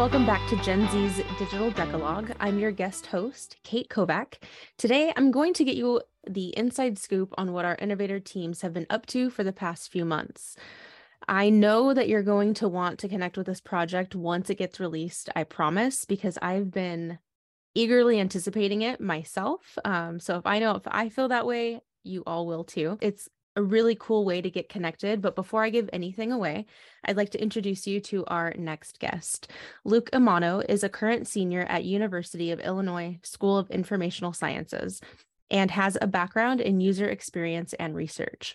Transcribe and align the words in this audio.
welcome 0.00 0.24
back 0.24 0.48
to 0.48 0.56
Gen 0.62 0.88
Z's 0.88 1.22
Digital 1.38 1.70
Decalogue. 1.72 2.32
I'm 2.40 2.58
your 2.58 2.70
guest 2.72 3.04
host, 3.04 3.58
Kate 3.64 3.90
Kovac. 3.90 4.36
Today, 4.78 5.12
I'm 5.14 5.30
going 5.30 5.52
to 5.52 5.62
get 5.62 5.76
you 5.76 6.00
the 6.26 6.56
inside 6.56 6.98
scoop 6.98 7.34
on 7.36 7.52
what 7.52 7.66
our 7.66 7.76
innovator 7.78 8.18
teams 8.18 8.62
have 8.62 8.72
been 8.72 8.86
up 8.88 9.04
to 9.08 9.28
for 9.28 9.44
the 9.44 9.52
past 9.52 9.92
few 9.92 10.06
months. 10.06 10.56
I 11.28 11.50
know 11.50 11.92
that 11.92 12.08
you're 12.08 12.22
going 12.22 12.54
to 12.54 12.66
want 12.66 12.98
to 13.00 13.10
connect 13.10 13.36
with 13.36 13.44
this 13.44 13.60
project 13.60 14.14
once 14.14 14.48
it 14.48 14.54
gets 14.54 14.80
released, 14.80 15.28
I 15.36 15.44
promise, 15.44 16.06
because 16.06 16.38
I've 16.40 16.70
been 16.70 17.18
eagerly 17.74 18.18
anticipating 18.18 18.80
it 18.80 19.02
myself. 19.02 19.76
Um, 19.84 20.18
so 20.18 20.38
if 20.38 20.46
I 20.46 20.60
know 20.60 20.76
if 20.76 20.86
I 20.86 21.10
feel 21.10 21.28
that 21.28 21.46
way, 21.46 21.82
you 22.04 22.22
all 22.26 22.46
will 22.46 22.64
too. 22.64 22.96
It's 23.02 23.28
a 23.56 23.62
really 23.62 23.96
cool 23.98 24.24
way 24.24 24.40
to 24.40 24.50
get 24.50 24.68
connected. 24.68 25.20
But 25.20 25.34
before 25.34 25.62
I 25.62 25.70
give 25.70 25.90
anything 25.92 26.32
away, 26.32 26.66
I'd 27.04 27.16
like 27.16 27.30
to 27.30 27.42
introduce 27.42 27.86
you 27.86 28.00
to 28.00 28.24
our 28.26 28.54
next 28.56 28.98
guest. 28.98 29.50
Luke 29.84 30.10
Emano 30.12 30.64
is 30.68 30.84
a 30.84 30.88
current 30.88 31.26
senior 31.26 31.62
at 31.62 31.84
University 31.84 32.50
of 32.50 32.60
Illinois 32.60 33.18
School 33.22 33.58
of 33.58 33.70
Informational 33.70 34.32
Sciences 34.32 35.00
and 35.50 35.70
has 35.70 35.98
a 36.00 36.06
background 36.06 36.60
in 36.60 36.80
user 36.80 37.08
experience 37.08 37.72
and 37.74 37.94
research. 37.94 38.54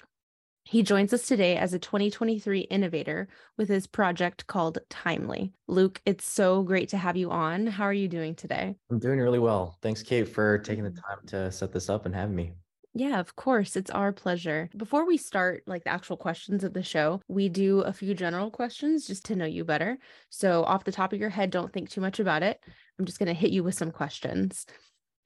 He 0.67 0.81
joins 0.81 1.13
us 1.13 1.27
today 1.27 1.57
as 1.57 1.75
a 1.75 1.79
2023 1.79 2.61
innovator 2.61 3.27
with 3.55 3.69
his 3.69 3.85
project 3.85 4.47
called 4.47 4.79
Timely. 4.89 5.53
Luke, 5.67 6.01
it's 6.07 6.25
so 6.25 6.63
great 6.63 6.89
to 6.89 6.97
have 6.97 7.15
you 7.15 7.29
on. 7.29 7.67
How 7.67 7.83
are 7.83 7.93
you 7.93 8.07
doing 8.07 8.33
today? 8.33 8.75
I'm 8.89 8.97
doing 8.97 9.19
really 9.19 9.37
well. 9.37 9.77
Thanks, 9.83 10.01
Kate, 10.01 10.27
for 10.27 10.57
taking 10.57 10.83
the 10.83 10.89
mm. 10.89 11.07
time 11.07 11.19
to 11.27 11.51
set 11.51 11.71
this 11.71 11.87
up 11.87 12.07
and 12.07 12.15
having 12.15 12.35
me. 12.35 12.53
Yeah, 12.97 13.19
of 13.19 13.35
course. 13.35 13.75
It's 13.75 13.91
our 13.91 14.13
pleasure. 14.13 14.69
Before 14.77 15.05
we 15.05 15.17
start 15.17 15.63
like 15.67 15.83
the 15.83 15.89
actual 15.89 16.15
questions 16.15 16.63
of 16.63 16.71
the 16.73 16.81
show, 16.81 17.19
we 17.27 17.49
do 17.49 17.81
a 17.81 17.91
few 17.91 18.13
general 18.13 18.49
questions 18.49 19.05
just 19.05 19.25
to 19.25 19.35
know 19.35 19.45
you 19.45 19.65
better. 19.65 19.97
So, 20.29 20.63
off 20.63 20.85
the 20.85 20.93
top 20.93 21.11
of 21.11 21.19
your 21.19 21.29
head, 21.29 21.49
don't 21.49 21.73
think 21.73 21.89
too 21.89 21.99
much 21.99 22.21
about 22.21 22.41
it. 22.41 22.63
I'm 22.97 23.03
just 23.05 23.19
going 23.19 23.27
to 23.27 23.33
hit 23.33 23.51
you 23.51 23.63
with 23.65 23.75
some 23.75 23.91
questions. 23.91 24.65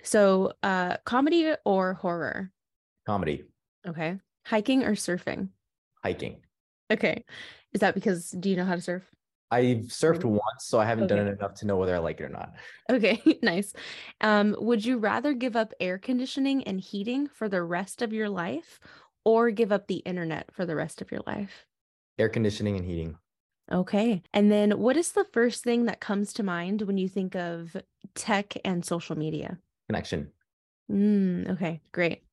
So, 0.01 0.53
uh 0.63 0.97
comedy 1.05 1.53
or 1.63 1.93
horror? 1.93 2.51
Comedy, 3.05 3.43
Okay. 3.87 4.17
Hiking 4.47 4.83
or 4.83 4.93
surfing? 4.93 5.49
hiking. 6.03 6.41
Okay. 6.91 7.23
Is 7.73 7.81
that 7.81 7.93
because 7.93 8.31
do 8.31 8.49
you 8.49 8.55
know 8.55 8.65
how 8.65 8.73
to 8.75 8.81
surf? 8.81 9.03
I've 9.51 9.87
surfed 9.87 10.21
Mhm. 10.21 10.25
once, 10.25 10.65
so 10.65 10.79
I 10.79 10.85
haven't 10.85 11.07
done 11.07 11.19
it 11.27 11.31
enough 11.31 11.55
to 11.55 11.67
know 11.67 11.77
whether 11.77 11.95
I 11.95 11.99
like 11.99 12.19
it 12.21 12.25
or 12.25 12.29
not. 12.29 12.53
Okay, 12.89 13.21
nice. 13.43 13.73
Um, 14.21 14.55
would 14.59 14.83
you 14.85 14.97
rather 14.97 15.33
give 15.33 15.55
up 15.55 15.73
air 15.79 15.97
conditioning 15.97 16.63
and 16.63 16.79
heating 16.79 17.27
for 17.27 17.47
the 17.49 17.63
rest 17.63 18.01
of 18.01 18.13
your 18.13 18.29
life 18.29 18.79
or 19.25 19.51
give 19.51 19.71
up 19.71 19.87
the 19.87 19.97
internet 19.97 20.51
for 20.53 20.65
the 20.65 20.75
rest 20.75 21.01
of 21.01 21.11
your 21.11 21.21
life? 21.27 21.65
Air 22.19 22.29
conditioning 22.29 22.75
and 22.75 22.85
heating. 22.85 23.17
Okay. 23.71 24.23
And 24.33 24.51
then 24.51 24.79
what 24.79 24.97
is 24.97 25.11
the 25.11 25.25
first 25.25 25.63
thing 25.63 25.85
that 25.85 25.99
comes 25.99 26.33
to 26.33 26.43
mind 26.43 26.81
when 26.83 26.97
you 26.97 27.07
think 27.07 27.35
of 27.35 27.75
tech 28.15 28.55
and 28.65 28.83
social 28.83 29.15
media? 29.17 29.59
Connection. 29.87 30.31
Mm, 30.91 31.49
okay, 31.51 31.81
great. 31.91 32.23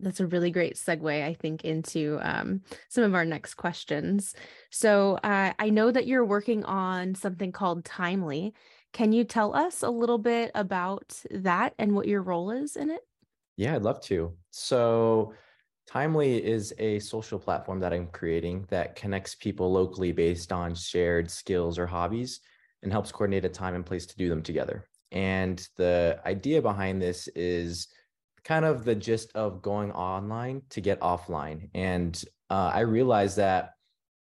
That's 0.00 0.20
a 0.20 0.26
really 0.26 0.50
great 0.50 0.76
segue, 0.76 1.24
I 1.24 1.34
think, 1.34 1.64
into 1.64 2.18
um, 2.22 2.62
some 2.88 3.04
of 3.04 3.14
our 3.14 3.24
next 3.24 3.54
questions. 3.54 4.34
So 4.70 5.18
uh, 5.24 5.52
I 5.58 5.70
know 5.70 5.90
that 5.90 6.06
you're 6.06 6.24
working 6.24 6.64
on 6.64 7.14
something 7.14 7.52
called 7.52 7.84
Timely. 7.84 8.54
Can 8.92 9.12
you 9.12 9.24
tell 9.24 9.54
us 9.54 9.82
a 9.82 9.90
little 9.90 10.18
bit 10.18 10.50
about 10.54 11.20
that 11.30 11.74
and 11.78 11.94
what 11.94 12.08
your 12.08 12.22
role 12.22 12.50
is 12.50 12.76
in 12.76 12.90
it? 12.90 13.00
Yeah, 13.56 13.74
I'd 13.74 13.82
love 13.82 14.00
to. 14.02 14.34
So, 14.50 15.34
Timely 15.88 16.44
is 16.44 16.74
a 16.78 16.98
social 16.98 17.38
platform 17.38 17.80
that 17.80 17.94
I'm 17.94 18.08
creating 18.08 18.66
that 18.68 18.94
connects 18.94 19.34
people 19.34 19.72
locally 19.72 20.12
based 20.12 20.52
on 20.52 20.74
shared 20.74 21.30
skills 21.30 21.78
or 21.78 21.86
hobbies 21.86 22.40
and 22.82 22.92
helps 22.92 23.10
coordinate 23.10 23.46
a 23.46 23.48
time 23.48 23.74
and 23.74 23.86
place 23.86 24.04
to 24.04 24.16
do 24.16 24.28
them 24.28 24.42
together. 24.42 24.86
And 25.12 25.66
the 25.76 26.20
idea 26.26 26.60
behind 26.60 27.00
this 27.00 27.26
is 27.28 27.88
kind 28.44 28.64
of 28.64 28.84
the 28.84 28.94
gist 28.94 29.30
of 29.34 29.62
going 29.62 29.92
online 29.92 30.62
to 30.70 30.80
get 30.80 31.00
offline. 31.00 31.70
And 31.74 32.22
uh, 32.50 32.70
I 32.74 32.80
realized 32.80 33.36
that 33.36 33.72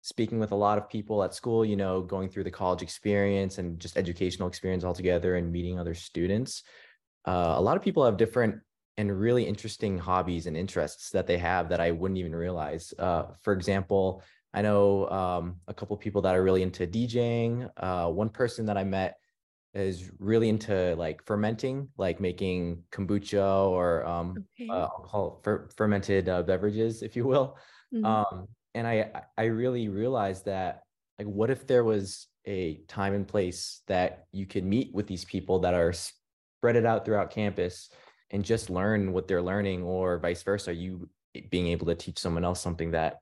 speaking 0.01 0.39
with 0.39 0.51
a 0.51 0.55
lot 0.55 0.77
of 0.77 0.89
people 0.89 1.23
at 1.23 1.33
school, 1.33 1.63
you 1.63 1.75
know, 1.75 2.01
going 2.01 2.29
through 2.29 2.43
the 2.43 2.51
college 2.51 2.81
experience 2.81 3.57
and 3.57 3.79
just 3.79 3.97
educational 3.97 4.47
experience 4.47 4.83
altogether 4.83 5.35
and 5.35 5.51
meeting 5.51 5.79
other 5.79 5.93
students, 5.93 6.63
uh, 7.25 7.55
a 7.55 7.61
lot 7.61 7.77
of 7.77 7.83
people 7.83 8.03
have 8.03 8.17
different 8.17 8.59
and 8.97 9.19
really 9.19 9.43
interesting 9.43 9.97
hobbies 9.97 10.45
and 10.45 10.55
interests 10.55 11.09
that 11.11 11.25
they 11.25 11.37
have 11.37 11.69
that 11.69 11.79
I 11.79 11.91
wouldn't 11.91 12.19
even 12.19 12.35
realize. 12.35 12.93
Uh, 12.99 13.23
for 13.41 13.53
example, 13.53 14.21
I 14.53 14.61
know 14.61 15.09
um, 15.09 15.55
a 15.67 15.73
couple 15.73 15.97
people 15.97 16.21
that 16.23 16.35
are 16.35 16.43
really 16.43 16.61
into 16.61 16.85
DJing. 16.85 17.69
Uh, 17.77 18.09
one 18.09 18.29
person 18.29 18.67
that 18.67 18.77
I 18.77 18.83
met 18.83 19.17
is 19.73 20.11
really 20.19 20.49
into 20.49 20.95
like 20.95 21.25
fermenting, 21.25 21.89
like 21.97 22.19
making 22.19 22.83
kombucha 22.91 23.67
or 23.69 24.05
um, 24.05 24.45
Okay. 24.59 24.69
uh, 24.69 24.83
alcohol 24.83 25.41
fer- 25.43 25.69
fermented 25.75 26.29
uh, 26.29 26.43
beverages, 26.43 27.01
if 27.01 27.15
you 27.15 27.25
will. 27.25 27.57
Mhm. 27.93 28.05
Um, 28.05 28.47
and 28.75 28.87
I 28.87 29.01
I- 29.15 29.23
I 29.37 29.45
really 29.45 29.89
realized 29.89 30.45
that 30.45 30.83
like 31.19 31.27
what 31.27 31.49
if 31.49 31.67
there 31.67 31.83
was 31.83 32.27
a 32.45 32.77
time 32.87 33.13
and 33.13 33.27
place 33.27 33.81
that 33.87 34.25
you 34.31 34.45
could 34.45 34.63
meet 34.65 34.93
with 34.93 35.07
these 35.07 35.25
people 35.25 35.59
that 35.59 35.73
are 35.73 35.93
spread 35.93 36.75
it 36.75 36.85
out 36.85 37.05
throughout 37.05 37.31
campus 37.31 37.89
and 38.31 38.43
just 38.43 38.69
learn 38.69 39.13
what 39.13 39.27
they're 39.27 39.41
learning 39.41 39.83
or 39.83 40.19
vice 40.19 40.43
versa 40.43 40.73
you 40.73 41.09
being 41.49 41.67
able 41.67 41.85
to 41.87 41.95
teach 41.95 42.19
someone 42.19 42.43
else 42.43 42.59
something 42.61 42.91
that 42.91 43.19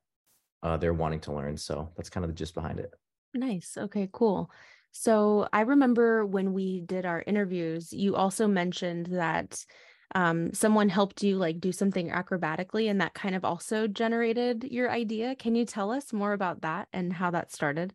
uh, 0.64 0.78
they're 0.78 0.94
wanting 0.94 1.20
to 1.22 1.34
learn 1.34 1.56
so 1.58 1.92
that's 1.98 2.10
kind 2.10 2.24
of 2.24 2.30
the 2.30 2.36
gist 2.36 2.54
behind 2.56 2.80
it 2.80 2.94
Nice. 3.34 3.78
Okay, 3.78 4.10
cool. 4.12 4.52
So 4.92 5.48
I 5.54 5.62
remember 5.62 6.26
when 6.26 6.54
we 6.54 6.82
did 6.82 7.06
our 7.06 7.24
interviews, 7.26 7.94
you 7.94 8.16
also 8.16 8.48
mentioned 8.48 9.08
that 9.08 9.66
um, 10.14 10.54
someone 10.54 10.90
helped 10.90 11.24
you 11.24 11.38
like 11.38 11.60
do 11.60 11.72
something 11.72 12.10
acrobatically, 12.10 12.90
and 12.90 13.00
that 13.00 13.14
kind 13.14 13.34
of 13.34 13.46
also 13.46 13.88
generated 13.88 14.66
your 14.66 14.92
idea. 14.92 15.36
Can 15.36 15.56
you 15.56 15.66
tell 15.66 15.92
us 15.92 16.12
more 16.12 16.34
about 16.34 16.62
that 16.62 16.90
and 16.92 17.14
how 17.14 17.32
that 17.32 17.52
started? 17.52 17.94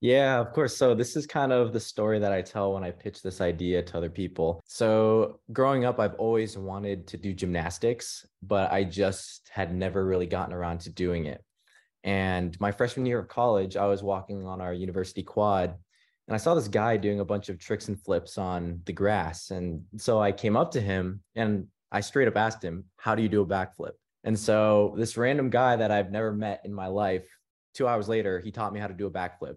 Yeah, 0.00 0.38
of 0.38 0.52
course. 0.52 0.76
So 0.76 0.94
this 0.94 1.16
is 1.16 1.26
kind 1.26 1.52
of 1.52 1.72
the 1.72 1.80
story 1.80 2.20
that 2.20 2.32
I 2.32 2.40
tell 2.40 2.72
when 2.72 2.84
I 2.84 2.92
pitch 2.92 3.20
this 3.20 3.40
idea 3.40 3.82
to 3.82 3.96
other 3.96 4.08
people. 4.08 4.60
So 4.64 5.40
growing 5.52 5.84
up, 5.84 5.98
I've 5.98 6.14
always 6.14 6.56
wanted 6.56 7.08
to 7.08 7.16
do 7.16 7.34
gymnastics, 7.34 8.24
but 8.40 8.70
I 8.70 8.84
just 8.84 9.50
had 9.52 9.74
never 9.74 10.06
really 10.06 10.26
gotten 10.26 10.54
around 10.54 10.80
to 10.82 10.90
doing 10.90 11.26
it. 11.26 11.42
And 12.04 12.58
my 12.60 12.70
freshman 12.70 13.06
year 13.06 13.18
of 13.18 13.28
college, 13.28 13.76
I 13.76 13.86
was 13.86 14.04
walking 14.04 14.46
on 14.46 14.60
our 14.60 14.72
university 14.72 15.24
quad 15.24 15.74
and 16.28 16.34
I 16.34 16.38
saw 16.38 16.54
this 16.54 16.68
guy 16.68 16.96
doing 16.96 17.20
a 17.20 17.24
bunch 17.24 17.48
of 17.48 17.58
tricks 17.58 17.88
and 17.88 18.00
flips 18.00 18.38
on 18.38 18.82
the 18.84 18.92
grass. 18.92 19.50
And 19.50 19.82
so 19.96 20.20
I 20.20 20.30
came 20.30 20.56
up 20.56 20.70
to 20.72 20.80
him 20.80 21.22
and 21.34 21.66
I 21.90 22.02
straight 22.02 22.28
up 22.28 22.36
asked 22.36 22.62
him, 22.62 22.84
How 22.96 23.14
do 23.14 23.22
you 23.22 23.28
do 23.28 23.40
a 23.40 23.46
backflip? 23.46 23.92
And 24.24 24.38
so 24.38 24.94
this 24.96 25.16
random 25.16 25.48
guy 25.48 25.76
that 25.76 25.90
I've 25.90 26.10
never 26.10 26.32
met 26.32 26.60
in 26.64 26.72
my 26.72 26.86
life, 26.86 27.26
two 27.74 27.88
hours 27.88 28.08
later, 28.08 28.40
he 28.40 28.52
taught 28.52 28.72
me 28.72 28.78
how 28.78 28.86
to 28.88 28.94
do 28.94 29.06
a 29.06 29.10
backflip 29.10 29.56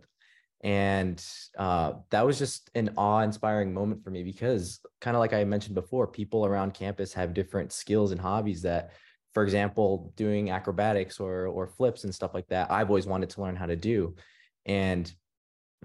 and 0.64 1.24
uh, 1.58 1.94
that 2.12 2.26
was 2.26 2.38
just 2.38 2.70
an 2.76 2.92
awe-inspiring 2.96 3.74
moment 3.74 4.04
for 4.04 4.12
me 4.12 4.24
because 4.24 4.80
kind 5.00 5.18
of 5.18 5.20
like 5.20 5.34
i 5.34 5.44
mentioned 5.44 5.76
before 5.76 6.08
people 6.08 6.46
around 6.46 6.74
campus 6.74 7.14
have 7.14 7.34
different 7.34 7.72
skills 7.72 8.12
and 8.12 8.22
hobbies 8.22 8.62
that 8.62 8.92
for 9.34 9.44
example 9.44 10.14
doing 10.16 10.52
acrobatics 10.52 11.20
or 11.20 11.48
or 11.48 11.68
flips 11.68 12.04
and 12.04 12.14
stuff 12.14 12.34
like 12.34 12.48
that 12.48 12.72
i've 12.72 12.90
always 12.90 13.08
wanted 13.08 13.30
to 13.30 13.42
learn 13.42 13.56
how 13.56 13.66
to 13.66 13.76
do 13.76 14.16
and 14.66 15.14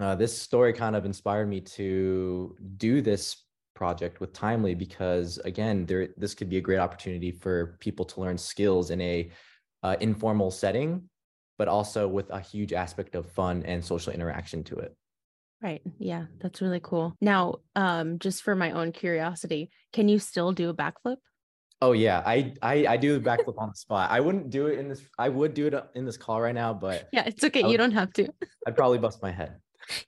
uh, 0.01 0.15
this 0.15 0.37
story 0.37 0.73
kind 0.73 0.97
of 0.97 1.05
inspired 1.05 1.49
me 1.49 1.61
to 1.61 2.57
do 2.77 3.01
this 3.01 3.45
project 3.75 4.21
with 4.21 4.33
timely 4.33 4.75
because 4.75 5.37
again 5.39 5.85
there 5.85 6.09
this 6.17 6.35
could 6.35 6.49
be 6.49 6.57
a 6.57 6.61
great 6.63 6.79
opportunity 6.79 7.31
for 7.31 7.77
people 7.81 8.07
to 8.07 8.21
learn 8.21 8.39
skills 8.39 8.91
in 8.91 9.01
a 9.03 9.31
uh, 9.83 9.97
informal 10.01 10.51
setting 10.51 11.09
but 11.59 11.69
also 11.69 12.07
with 12.07 12.31
a 12.31 12.41
huge 12.41 12.73
aspect 12.73 13.15
of 13.15 13.31
fun 13.31 13.63
and 13.65 13.85
social 13.85 14.13
interaction 14.13 14.63
to 14.65 14.77
it. 14.77 14.95
Right. 15.63 15.81
Yeah, 15.99 16.27
that's 16.41 16.61
really 16.61 16.81
cool. 16.83 17.15
Now, 17.21 17.57
um, 17.75 18.19
just 18.19 18.43
for 18.43 18.55
my 18.55 18.73
own 18.73 18.93
curiosity, 18.93 19.71
can 19.93 20.09
you 20.09 20.19
still 20.19 20.53
do 20.53 20.69
a 20.69 20.75
backflip? 20.75 21.17
Oh 21.83 21.93
yeah, 21.93 22.23
I 22.25 22.55
I, 22.63 22.87
I 22.89 22.97
do 22.97 23.21
backflip 23.21 23.59
on 23.59 23.71
the 23.71 23.75
spot. 23.77 24.11
I 24.11 24.21
wouldn't 24.21 24.51
do 24.51 24.67
it 24.67 24.79
in 24.79 24.89
this. 24.89 25.03
I 25.19 25.29
would 25.29 25.55
do 25.55 25.67
it 25.67 25.75
in 25.95 26.05
this 26.05 26.17
call 26.17 26.41
right 26.41 26.55
now, 26.55 26.73
but 26.73 27.09
Yeah, 27.13 27.25
it's 27.27 27.43
okay. 27.45 27.63
I 27.63 27.69
You 27.69 27.79
don't 27.79 27.93
have 27.93 28.13
to. 28.15 28.29
I'd 28.67 28.77
probably 28.77 28.99
bust 28.99 29.23
my 29.23 29.31
head. 29.31 29.57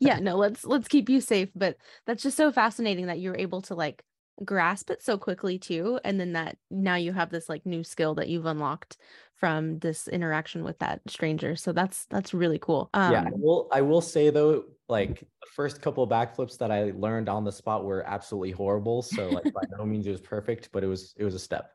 Yeah 0.01 0.19
no 0.19 0.37
let's 0.37 0.65
let's 0.65 0.89
keep 0.89 1.09
you 1.09 1.21
safe 1.21 1.49
but 1.55 1.77
that's 2.07 2.23
just 2.23 2.37
so 2.37 2.51
fascinating 2.53 3.07
that 3.07 3.21
you're 3.21 3.37
able 3.37 3.61
to 3.63 3.75
like 3.75 4.03
grasp 4.45 4.91
it 4.91 5.03
so 5.03 5.19
quickly 5.19 5.59
too 5.59 5.99
and 6.05 6.21
then 6.21 6.33
that 6.33 6.57
now 6.71 6.95
you 6.95 7.13
have 7.13 7.31
this 7.31 7.49
like 7.49 7.67
new 7.67 7.83
skill 7.83 8.15
that 8.15 8.29
you've 8.29 8.47
unlocked 8.47 8.97
from 9.35 9.79
this 9.81 10.07
interaction 10.09 10.63
with 10.63 10.79
that 10.79 11.01
stranger 11.09 11.57
so 11.57 11.73
that's 11.73 12.07
that's 12.07 12.33
really 12.33 12.59
cool 12.59 12.89
um 12.95 13.11
yeah, 13.13 13.23
I 13.27 13.31
will. 13.33 13.69
I 13.73 13.81
will 13.81 14.01
say 14.01 14.31
though, 14.31 14.65
like 14.89 15.21
the 15.21 15.49
first 15.55 15.83
couple 15.83 16.03
of 16.05 16.11
backflips 16.11 16.57
that 16.59 16.71
I 16.71 16.93
learned 16.97 17.29
on 17.29 17.45
the 17.45 17.53
spot 17.53 17.85
were 17.85 18.07
absolutely 18.07 18.53
horrible. 18.53 19.03
So 19.03 19.33
like 19.33 19.53
by 19.53 19.63
no 19.77 19.85
means 19.85 20.07
it 20.07 20.11
was 20.11 20.21
perfect, 20.21 20.71
but 20.73 20.85
it 20.85 20.87
was 20.87 21.15
it 21.17 21.25
was 21.25 21.35
a 21.35 21.39
step. 21.39 21.73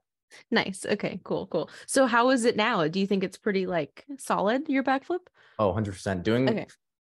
nice 0.51 0.85
okay 0.89 1.19
cool 1.23 1.45
cool 1.47 1.69
so 1.85 2.05
how 2.07 2.29
is 2.31 2.43
it 2.45 2.55
now 2.55 2.87
do 2.87 2.99
you 2.99 3.05
think 3.05 3.23
it's 3.23 3.37
pretty 3.37 3.65
like 3.67 4.05
solid 4.17 4.67
your 4.67 4.83
backflip 4.83 5.19
Oh, 5.59 5.67
100 5.67 5.91
percent. 5.91 6.23
Doing 6.23 6.47
Okay. 6.49 6.65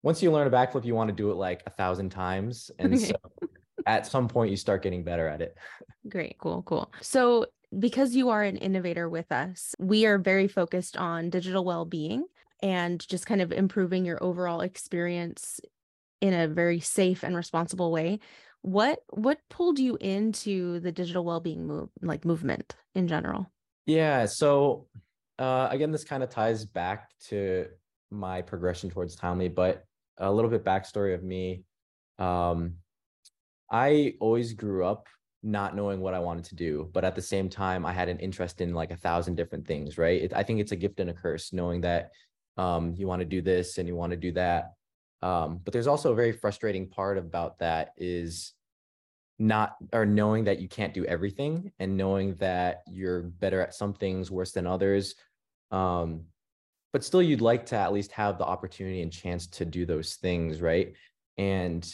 Once 0.03 0.23
you 0.23 0.31
learn 0.31 0.47
a 0.47 0.51
backflip, 0.51 0.85
you 0.85 0.95
want 0.95 1.09
to 1.09 1.15
do 1.15 1.31
it 1.31 1.35
like 1.35 1.63
a 1.67 1.71
thousand 1.71 2.11
times. 2.11 2.71
And 2.79 2.95
okay. 2.95 3.05
so 3.05 3.17
at 3.87 4.07
some 4.07 4.29
point 4.29 4.51
you 4.51 4.57
start 4.57 4.83
getting 4.83 5.03
better 5.03 5.27
at 5.27 5.41
it. 5.41 5.57
Great. 6.09 6.37
Cool. 6.39 6.63
Cool. 6.63 6.93
So 7.01 7.47
because 7.79 8.15
you 8.15 8.31
are 8.31 8.43
an 8.43 8.57
innovator 8.57 9.09
with 9.09 9.31
us, 9.33 9.75
we 9.79 10.07
are 10.07 10.19
very 10.19 10.49
focused 10.49 10.97
on 10.97 11.31
digital 11.31 11.65
well-being 11.65 12.25
and 12.63 13.07
just 13.07 13.27
kind 13.27 13.41
of 13.41 13.53
improving 13.53 14.05
your 14.05 14.23
overall 14.23 14.61
experience 14.61 15.61
in 16.21 16.35
a 16.35 16.49
very 16.49 16.81
safe 16.81 17.23
and 17.23 17.37
responsible 17.37 17.93
way. 17.93 18.21
What 18.63 19.01
what 19.11 19.39
pulled 19.51 19.79
you 19.79 19.97
into 20.01 20.81
the 20.81 20.91
digital 20.91 21.25
well-being 21.25 21.67
move 21.67 21.91
like 22.03 22.25
movement 22.25 22.75
in 22.95 23.07
general? 23.07 23.51
Yeah, 23.87 24.27
so 24.27 24.87
uh, 25.39 25.69
again, 25.71 25.93
this 25.93 26.05
kind 26.05 26.23
of 26.23 26.31
ties 26.31 26.65
back 26.65 27.11
to 27.29 27.67
my 28.11 28.43
progression 28.43 28.91
towards 28.91 29.15
Timely, 29.15 29.49
but 29.49 29.85
a 30.19 30.31
little 30.31 30.51
bit 30.51 30.65
backstory 30.65 31.15
of 31.15 31.23
me. 31.23 31.63
Um, 32.19 32.75
I 33.71 34.15
always 34.21 34.53
grew 34.55 34.85
up 34.85 35.07
not 35.43 35.77
knowing 35.77 36.01
what 36.01 36.15
I 36.15 36.19
wanted 36.19 36.45
to 36.47 36.55
do, 36.55 36.91
but 36.93 37.05
at 37.05 37.15
the 37.15 37.23
same 37.23 37.49
time, 37.49 37.87
I 37.87 37.93
had 37.93 38.09
an 38.09 38.19
interest 38.19 38.61
in 38.61 38.75
like 38.75 38.91
a 38.91 38.97
thousand 38.97 39.37
different 39.37 39.67
things, 39.67 39.97
right? 39.99 40.23
It, 40.23 40.33
I 40.35 40.43
think 40.43 40.61
it's 40.61 40.73
a 40.73 40.77
gift 40.77 41.01
and 41.01 41.11
a 41.11 41.15
curse 41.15 41.53
knowing 41.53 41.81
that 41.83 42.11
um, 42.57 42.95
you 42.97 43.07
want 43.07 43.21
to 43.21 43.27
do 43.27 43.41
this 43.41 43.79
and 43.79 43.87
you 43.87 43.95
want 43.95 44.11
to 44.11 44.17
do 44.17 44.33
that. 44.33 44.73
Um, 45.23 45.61
but 45.65 45.73
there's 45.73 45.87
also 45.87 46.13
a 46.13 46.17
very 46.17 46.33
frustrating 46.33 46.89
part 46.89 47.19
about 47.19 47.59
that 47.59 47.93
is 47.97 48.53
not 49.39 49.77
or 49.93 50.05
knowing 50.05 50.45
that 50.45 50.61
you 50.61 50.69
can't 50.69 50.95
do 50.95 51.05
everything 51.05 51.73
and 51.79 51.97
knowing 51.97 52.35
that 52.37 52.83
you're 52.91 53.23
better 53.23 53.61
at 53.61 53.75
some 53.75 53.95
things 53.95 54.31
worse 54.31 54.53
than 54.53 54.67
others 54.67 55.15
um, 55.71 56.25
but 56.93 57.05
still 57.05 57.23
you'd 57.23 57.41
like 57.41 57.67
to 57.67 57.77
at 57.77 57.93
least 57.93 58.13
have 58.13 58.39
the 58.39 58.45
opportunity 58.45 59.03
and 59.03 59.13
chance 59.13 59.47
to 59.47 59.65
do 59.65 59.85
those 59.87 60.15
things 60.15 60.61
right? 60.61 60.95
And 61.37 61.89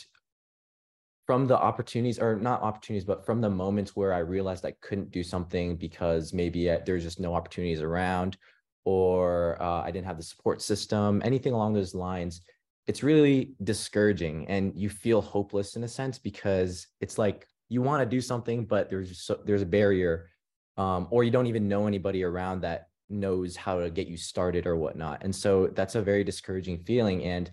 from 1.26 1.46
the 1.46 1.56
opportunities 1.56 2.18
or 2.18 2.36
not 2.36 2.62
opportunities 2.62 3.04
but 3.04 3.24
from 3.24 3.40
the 3.40 3.48
moments 3.48 3.96
where 3.96 4.12
i 4.12 4.18
realized 4.18 4.64
i 4.64 4.74
couldn't 4.80 5.10
do 5.10 5.22
something 5.22 5.76
because 5.76 6.32
maybe 6.32 6.68
uh, 6.70 6.78
there's 6.84 7.02
just 7.02 7.20
no 7.20 7.34
opportunities 7.34 7.80
around 7.80 8.36
or 8.84 9.60
uh, 9.62 9.82
i 9.82 9.90
didn't 9.90 10.06
have 10.06 10.16
the 10.16 10.22
support 10.22 10.60
system 10.60 11.22
anything 11.24 11.52
along 11.52 11.72
those 11.72 11.94
lines 11.94 12.42
it's 12.86 13.02
really 13.02 13.54
discouraging 13.62 14.46
and 14.48 14.72
you 14.76 14.90
feel 14.90 15.22
hopeless 15.22 15.76
in 15.76 15.84
a 15.84 15.88
sense 15.88 16.18
because 16.18 16.86
it's 17.00 17.16
like 17.16 17.46
you 17.70 17.80
want 17.80 18.02
to 18.02 18.06
do 18.06 18.20
something 18.20 18.66
but 18.66 18.90
there's 18.90 19.22
so, 19.22 19.38
there's 19.44 19.62
a 19.62 19.66
barrier 19.66 20.28
um, 20.76 21.06
or 21.10 21.24
you 21.24 21.30
don't 21.30 21.46
even 21.46 21.68
know 21.68 21.86
anybody 21.86 22.22
around 22.24 22.60
that 22.60 22.88
knows 23.08 23.56
how 23.56 23.78
to 23.78 23.90
get 23.90 24.06
you 24.06 24.16
started 24.16 24.66
or 24.66 24.76
whatnot 24.76 25.22
and 25.22 25.34
so 25.34 25.68
that's 25.74 25.94
a 25.94 26.02
very 26.02 26.24
discouraging 26.24 26.78
feeling 26.78 27.22
and 27.24 27.50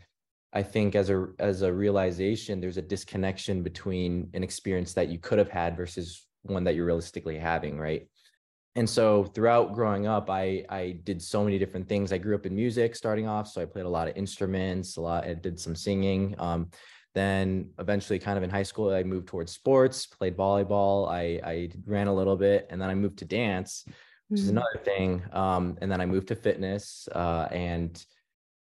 i 0.53 0.63
think 0.63 0.95
as 0.95 1.09
a 1.09 1.27
as 1.39 1.61
a 1.61 1.71
realization 1.71 2.59
there's 2.59 2.77
a 2.77 2.81
disconnection 2.81 3.61
between 3.61 4.29
an 4.33 4.43
experience 4.43 4.93
that 4.93 5.09
you 5.09 5.19
could 5.19 5.37
have 5.37 5.49
had 5.49 5.75
versus 5.75 6.25
one 6.43 6.63
that 6.63 6.75
you're 6.75 6.85
realistically 6.85 7.37
having 7.37 7.77
right? 7.77 8.07
And 8.75 8.89
so 8.89 9.25
throughout 9.25 9.73
growing 9.73 10.07
up 10.07 10.29
i 10.29 10.63
i 10.69 10.97
did 11.03 11.21
so 11.21 11.43
many 11.43 11.59
different 11.59 11.89
things. 11.89 12.13
I 12.13 12.17
grew 12.17 12.35
up 12.35 12.45
in 12.45 12.55
music 12.55 12.95
starting 12.95 13.27
off 13.27 13.47
so 13.47 13.61
i 13.61 13.65
played 13.65 13.85
a 13.85 13.89
lot 13.89 14.07
of 14.07 14.15
instruments 14.15 14.95
a 14.95 15.01
lot 15.01 15.25
i 15.25 15.33
did 15.33 15.59
some 15.59 15.75
singing 15.75 16.35
um, 16.39 16.69
then 17.13 17.69
eventually 17.79 18.17
kind 18.17 18.37
of 18.37 18.43
in 18.43 18.49
high 18.49 18.63
school 18.63 18.93
i 18.93 19.03
moved 19.03 19.27
towards 19.27 19.51
sports 19.51 20.05
played 20.05 20.37
volleyball 20.37 21.09
i 21.09 21.41
i 21.43 21.69
ran 21.85 22.07
a 22.07 22.13
little 22.13 22.37
bit 22.37 22.65
and 22.69 22.81
then 22.81 22.89
i 22.89 22.95
moved 22.95 23.17
to 23.19 23.25
dance 23.25 23.83
which 24.31 24.39
mm-hmm. 24.39 24.45
is 24.45 24.49
another 24.49 24.79
thing. 24.85 25.21
Um, 25.33 25.77
and 25.81 25.91
then 25.91 25.99
I 25.99 26.05
moved 26.05 26.29
to 26.29 26.35
fitness 26.35 27.09
uh, 27.13 27.49
and 27.51 28.03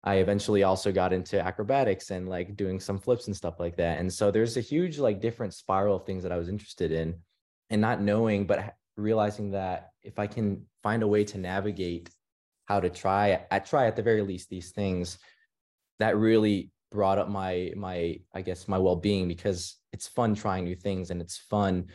I 0.03 0.15
eventually 0.15 0.63
also 0.63 0.91
got 0.91 1.13
into 1.13 1.39
acrobatics 1.39 2.09
and 2.09 2.27
like 2.27 2.57
doing 2.57 2.79
some 2.79 2.97
flips 2.97 3.27
and 3.27 3.35
stuff 3.35 3.59
like 3.59 3.77
that. 3.77 3.99
And 3.99 4.11
so 4.11 4.31
there's 4.31 4.57
a 4.57 4.61
huge 4.61 4.97
like 4.97 5.21
different 5.21 5.53
spiral 5.53 5.97
of 5.97 6.05
things 6.07 6.23
that 6.23 6.31
I 6.31 6.37
was 6.37 6.49
interested 6.49 6.91
in 6.91 7.13
and 7.69 7.79
not 7.79 8.01
knowing, 8.01 8.47
but 8.47 8.73
realizing 8.97 9.51
that 9.51 9.91
if 10.01 10.17
I 10.17 10.25
can 10.25 10.65
find 10.81 11.03
a 11.03 11.07
way 11.07 11.23
to 11.25 11.37
navigate 11.37 12.09
how 12.65 12.79
to 12.79 12.89
try, 12.89 13.45
I 13.51 13.59
try 13.59 13.85
at 13.85 13.95
the 13.95 14.01
very 14.01 14.23
least 14.23 14.49
these 14.49 14.71
things 14.71 15.19
that 15.99 16.17
really 16.17 16.71
brought 16.89 17.19
up 17.19 17.29
my 17.29 17.71
my 17.77 18.19
I 18.33 18.41
guess 18.41 18.67
my 18.67 18.79
well-being 18.79 19.27
because 19.27 19.77
it's 19.93 20.07
fun 20.07 20.33
trying 20.33 20.65
new 20.65 20.75
things 20.75 21.11
and 21.11 21.21
it's 21.21 21.37
fun 21.37 21.85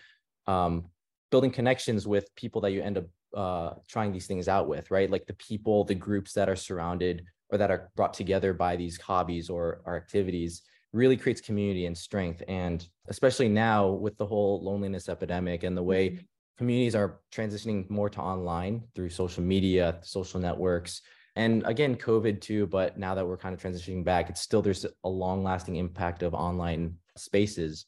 um, 0.47 0.87
building 1.31 1.51
connections 1.51 2.07
with 2.07 2.35
people 2.37 2.61
that 2.63 2.71
you 2.71 2.81
end 2.83 2.99
up 2.99 3.05
uh, 3.37 3.75
trying 3.87 4.13
these 4.13 4.27
things 4.27 4.49
out 4.49 4.67
with, 4.67 4.91
right? 4.91 5.11
Like 5.11 5.27
the 5.27 5.35
people, 5.35 5.85
the 5.85 5.95
groups 5.95 6.33
that 6.33 6.49
are 6.49 6.57
surrounded 6.57 7.25
or 7.51 7.59
that 7.59 7.71
are 7.71 7.91
brought 7.95 8.15
together 8.15 8.53
by 8.53 8.77
these 8.77 9.01
hobbies 9.01 9.49
or, 9.49 9.83
or 9.85 9.97
activities 9.97 10.63
really 10.93 11.17
creates 11.17 11.41
community 11.41 11.87
and 11.87 11.97
strength. 11.97 12.43
And 12.49 12.87
especially 13.09 13.49
now 13.49 13.89
with 13.89 14.17
the 14.17 14.27
whole 14.27 14.65
loneliness 14.65 15.09
epidemic 15.09 15.63
and 15.63 15.77
the 15.77 15.83
way 15.83 16.11
mm-hmm. 16.11 16.25
communities 16.59 16.97
are 16.97 17.21
transitioning 17.33 17.89
more 17.91 18.09
to 18.11 18.21
online 18.21 18.83
through 18.95 19.11
social 19.11 19.43
media, 19.43 19.99
social 20.03 20.41
networks, 20.41 21.03
and 21.37 21.63
again, 21.67 21.97
COVID 21.97 22.41
too. 22.41 22.67
But 22.67 22.99
now 22.99 23.15
that 23.15 23.27
we're 23.27 23.37
kind 23.37 23.55
of 23.55 23.61
transitioning 23.61 24.03
back, 24.03 24.31
it's 24.31 24.41
still 24.41 24.63
there's 24.63 24.87
a 25.05 25.09
long 25.09 25.45
lasting 25.45 25.77
impact 25.77 26.23
of 26.23 26.33
online 26.33 26.97
spaces. 27.17 27.85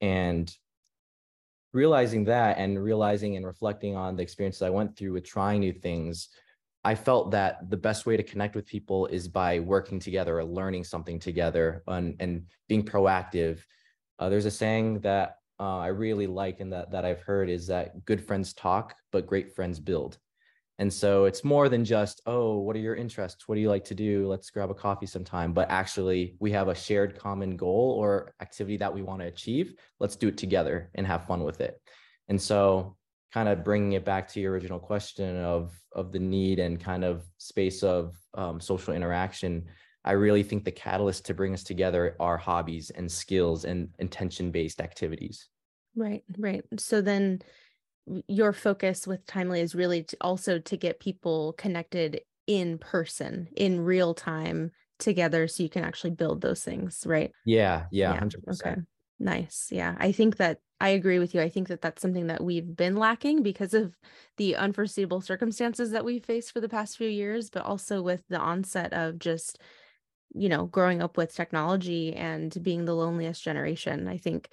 And 0.00 0.50
realizing 1.72 2.24
that 2.24 2.58
and 2.58 2.82
realizing 2.82 3.36
and 3.36 3.46
reflecting 3.46 3.96
on 3.96 4.16
the 4.16 4.22
experiences 4.22 4.62
I 4.62 4.70
went 4.70 4.96
through 4.96 5.12
with 5.12 5.24
trying 5.24 5.60
new 5.60 5.72
things, 5.72 6.28
I 6.82 6.94
felt 6.94 7.30
that 7.32 7.68
the 7.68 7.76
best 7.76 8.06
way 8.06 8.16
to 8.16 8.22
connect 8.22 8.54
with 8.56 8.66
people 8.66 9.06
is 9.06 9.28
by 9.28 9.60
working 9.60 10.00
together 10.00 10.38
or 10.38 10.44
learning 10.44 10.84
something 10.84 11.18
together 11.18 11.82
and, 11.86 12.16
and 12.20 12.46
being 12.68 12.84
proactive. 12.84 13.58
Uh, 14.18 14.28
there's 14.28 14.46
a 14.46 14.50
saying 14.50 15.00
that 15.00 15.36
uh, 15.58 15.78
I 15.78 15.88
really 15.88 16.26
like 16.26 16.60
and 16.60 16.72
that, 16.72 16.90
that 16.90 17.04
I've 17.04 17.20
heard 17.20 17.50
is 17.50 17.66
that 17.66 18.04
good 18.06 18.24
friends 18.24 18.54
talk, 18.54 18.94
but 19.12 19.26
great 19.26 19.54
friends 19.54 19.78
build. 19.78 20.18
And 20.80 20.90
so 20.90 21.26
it's 21.26 21.44
more 21.44 21.68
than 21.68 21.84
just, 21.84 22.22
oh, 22.24 22.56
what 22.56 22.74
are 22.74 22.80
your 22.80 22.94
interests? 22.94 23.46
What 23.46 23.56
do 23.56 23.60
you 23.60 23.68
like 23.68 23.84
to 23.84 23.94
do? 23.94 24.26
Let's 24.26 24.48
grab 24.48 24.70
a 24.70 24.74
coffee 24.74 25.04
sometime. 25.04 25.52
But 25.52 25.68
actually, 25.68 26.36
we 26.40 26.50
have 26.52 26.68
a 26.68 26.74
shared 26.74 27.18
common 27.18 27.58
goal 27.58 27.96
or 27.98 28.32
activity 28.40 28.78
that 28.78 28.94
we 28.94 29.02
want 29.02 29.20
to 29.20 29.26
achieve. 29.26 29.74
Let's 29.98 30.16
do 30.16 30.28
it 30.28 30.38
together 30.38 30.88
and 30.94 31.06
have 31.06 31.26
fun 31.26 31.44
with 31.44 31.60
it. 31.60 31.78
And 32.28 32.40
so, 32.40 32.96
kind 33.30 33.46
of 33.50 33.62
bringing 33.62 33.92
it 33.92 34.06
back 34.06 34.26
to 34.28 34.40
your 34.40 34.52
original 34.52 34.78
question 34.78 35.36
of 35.36 35.78
of 35.92 36.12
the 36.12 36.18
need 36.18 36.58
and 36.58 36.80
kind 36.80 37.04
of 37.04 37.24
space 37.36 37.82
of 37.82 38.16
um, 38.32 38.58
social 38.58 38.94
interaction, 38.94 39.66
I 40.02 40.12
really 40.12 40.42
think 40.42 40.64
the 40.64 40.72
catalyst 40.72 41.26
to 41.26 41.34
bring 41.34 41.52
us 41.52 41.62
together 41.62 42.16
are 42.18 42.38
hobbies 42.38 42.88
and 42.88 43.12
skills 43.12 43.66
and 43.66 43.90
intention 43.98 44.50
based 44.50 44.80
activities. 44.80 45.46
Right, 45.94 46.24
right. 46.38 46.64
So 46.78 47.02
then 47.02 47.42
your 48.28 48.52
focus 48.52 49.06
with 49.06 49.24
timely 49.26 49.60
is 49.60 49.74
really 49.74 50.02
to 50.04 50.16
also 50.20 50.58
to 50.58 50.76
get 50.76 51.00
people 51.00 51.54
connected 51.54 52.20
in 52.46 52.78
person 52.78 53.48
in 53.56 53.80
real 53.80 54.14
time 54.14 54.70
together 54.98 55.46
so 55.48 55.62
you 55.62 55.68
can 55.68 55.84
actually 55.84 56.10
build 56.10 56.40
those 56.40 56.62
things 56.64 57.04
right? 57.06 57.32
Yeah 57.44 57.86
yeah, 57.90 58.14
yeah 58.14 58.20
100%. 58.20 58.66
okay. 58.66 58.80
Nice 59.18 59.68
yeah. 59.70 59.94
I 59.98 60.12
think 60.12 60.36
that 60.38 60.58
i 60.80 60.88
agree 60.90 61.18
with 61.18 61.34
you. 61.34 61.42
I 61.42 61.50
think 61.50 61.68
that 61.68 61.82
that's 61.82 62.00
something 62.00 62.28
that 62.28 62.42
we've 62.42 62.74
been 62.76 62.96
lacking 62.96 63.42
because 63.42 63.74
of 63.74 63.94
the 64.38 64.56
unforeseeable 64.56 65.20
circumstances 65.20 65.90
that 65.90 66.04
we've 66.04 66.24
faced 66.24 66.52
for 66.52 66.60
the 66.60 66.68
past 66.68 66.96
few 66.96 67.08
years 67.08 67.50
but 67.50 67.64
also 67.64 68.02
with 68.02 68.22
the 68.28 68.38
onset 68.38 68.92
of 68.92 69.18
just 69.18 69.58
you 70.34 70.48
know 70.48 70.66
growing 70.66 71.02
up 71.02 71.16
with 71.16 71.34
technology 71.34 72.14
and 72.14 72.56
being 72.62 72.84
the 72.84 72.94
loneliest 72.94 73.42
generation. 73.42 74.08
I 74.08 74.16
think 74.16 74.48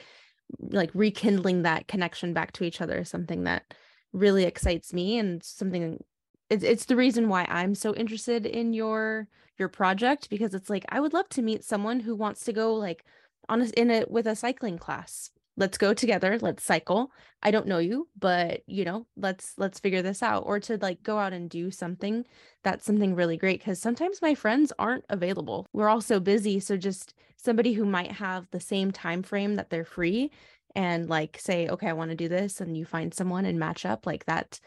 like 0.59 0.91
rekindling 0.93 1.63
that 1.63 1.87
connection 1.87 2.33
back 2.33 2.51
to 2.53 2.63
each 2.63 2.81
other 2.81 2.99
is 2.99 3.09
something 3.09 3.43
that 3.43 3.73
really 4.13 4.43
excites 4.43 4.93
me 4.93 5.17
and 5.17 5.43
something 5.43 6.03
it's 6.49 6.63
it's 6.63 6.85
the 6.85 6.95
reason 6.95 7.27
why 7.27 7.45
I'm 7.49 7.75
so 7.75 7.93
interested 7.95 8.45
in 8.45 8.73
your 8.73 9.27
your 9.57 9.67
project 9.67 10.29
because 10.29 10.53
it's 10.53 10.69
like 10.69 10.85
I 10.89 10.99
would 10.99 11.13
love 11.13 11.29
to 11.29 11.41
meet 11.41 11.63
someone 11.63 11.99
who 11.99 12.15
wants 12.15 12.45
to 12.45 12.53
go 12.53 12.73
like 12.73 13.03
on 13.49 13.61
a, 13.61 13.65
in 13.75 13.91
it 13.91 14.09
with 14.09 14.27
a 14.27 14.35
cycling 14.35 14.77
class 14.77 15.31
let's 15.57 15.77
go 15.77 15.93
together 15.93 16.37
let's 16.41 16.63
cycle. 16.63 17.11
I 17.43 17.51
don't 17.51 17.67
know 17.67 17.79
you 17.79 18.07
but 18.17 18.61
you 18.67 18.85
know 18.85 19.05
let's 19.17 19.53
let's 19.57 19.79
figure 19.79 20.01
this 20.01 20.23
out 20.23 20.43
or 20.45 20.59
to 20.61 20.77
like 20.77 21.03
go 21.03 21.17
out 21.17 21.33
and 21.33 21.49
do 21.49 21.71
something 21.71 22.25
that's 22.63 22.85
something 22.85 23.15
really 23.15 23.37
great 23.37 23.59
because 23.59 23.79
sometimes 23.79 24.21
my 24.21 24.35
friends 24.35 24.71
aren't 24.79 25.05
available. 25.09 25.67
We're 25.73 25.89
all 25.89 26.01
so 26.01 26.19
busy 26.19 26.59
so 26.59 26.77
just 26.77 27.13
somebody 27.35 27.73
who 27.73 27.85
might 27.85 28.11
have 28.13 28.47
the 28.51 28.59
same 28.59 28.91
time 28.91 29.23
frame 29.23 29.55
that 29.55 29.69
they're 29.69 29.85
free 29.85 30.31
and 30.75 31.09
like 31.09 31.37
say 31.39 31.67
okay 31.67 31.87
i 31.87 31.93
want 31.93 32.11
to 32.11 32.15
do 32.15 32.27
this 32.27 32.61
and 32.61 32.77
you 32.77 32.85
find 32.85 33.13
someone 33.13 33.45
and 33.45 33.57
match 33.59 33.85
up 33.85 34.05
like 34.05 34.25
that 34.25 34.59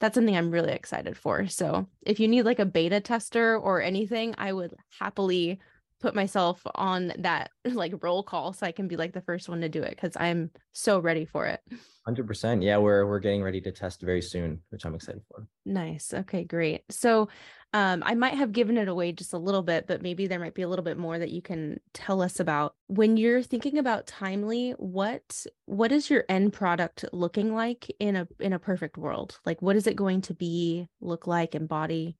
that's 0.00 0.14
something 0.14 0.36
i'm 0.36 0.50
really 0.50 0.72
excited 0.72 1.16
for. 1.16 1.48
So 1.48 1.88
if 2.02 2.20
you 2.20 2.28
need 2.28 2.42
like 2.42 2.60
a 2.60 2.66
beta 2.66 3.00
tester 3.00 3.58
or 3.58 3.82
anything 3.82 4.34
i 4.38 4.52
would 4.52 4.74
happily 5.00 5.58
put 6.00 6.14
myself 6.14 6.60
on 6.74 7.12
that 7.18 7.50
like 7.64 7.92
roll 8.02 8.22
call 8.22 8.52
so 8.52 8.66
I 8.66 8.72
can 8.72 8.88
be 8.88 8.96
like 8.96 9.12
the 9.12 9.20
first 9.20 9.48
one 9.48 9.60
to 9.60 9.68
do 9.68 9.82
it 9.82 9.90
because 9.90 10.16
I'm 10.16 10.50
so 10.72 10.98
ready 10.98 11.24
for 11.24 11.46
it. 11.46 11.60
100%. 12.08 12.64
Yeah, 12.64 12.78
we're 12.78 13.06
we're 13.06 13.18
getting 13.18 13.42
ready 13.42 13.60
to 13.62 13.72
test 13.72 14.00
very 14.00 14.22
soon, 14.22 14.60
which 14.70 14.84
I'm 14.84 14.94
excited 14.94 15.22
for. 15.28 15.46
Nice. 15.66 16.14
Okay, 16.14 16.44
great. 16.44 16.82
So, 16.90 17.28
um 17.74 18.02
I 18.06 18.14
might 18.14 18.34
have 18.34 18.52
given 18.52 18.78
it 18.78 18.88
away 18.88 19.12
just 19.12 19.34
a 19.34 19.38
little 19.38 19.62
bit, 19.62 19.86
but 19.86 20.00
maybe 20.00 20.26
there 20.26 20.38
might 20.38 20.54
be 20.54 20.62
a 20.62 20.68
little 20.68 20.84
bit 20.84 20.96
more 20.96 21.18
that 21.18 21.30
you 21.30 21.42
can 21.42 21.80
tell 21.92 22.22
us 22.22 22.40
about. 22.40 22.74
When 22.86 23.16
you're 23.16 23.42
thinking 23.42 23.78
about 23.78 24.06
Timely, 24.06 24.70
what 24.78 25.44
what 25.66 25.92
is 25.92 26.08
your 26.08 26.24
end 26.28 26.52
product 26.54 27.04
looking 27.12 27.54
like 27.54 27.94
in 28.00 28.16
a 28.16 28.28
in 28.40 28.52
a 28.54 28.58
perfect 28.58 28.96
world? 28.96 29.38
Like 29.44 29.60
what 29.60 29.76
is 29.76 29.86
it 29.86 29.96
going 29.96 30.22
to 30.22 30.34
be, 30.34 30.88
look 31.00 31.26
like, 31.26 31.54
embody? 31.54 32.16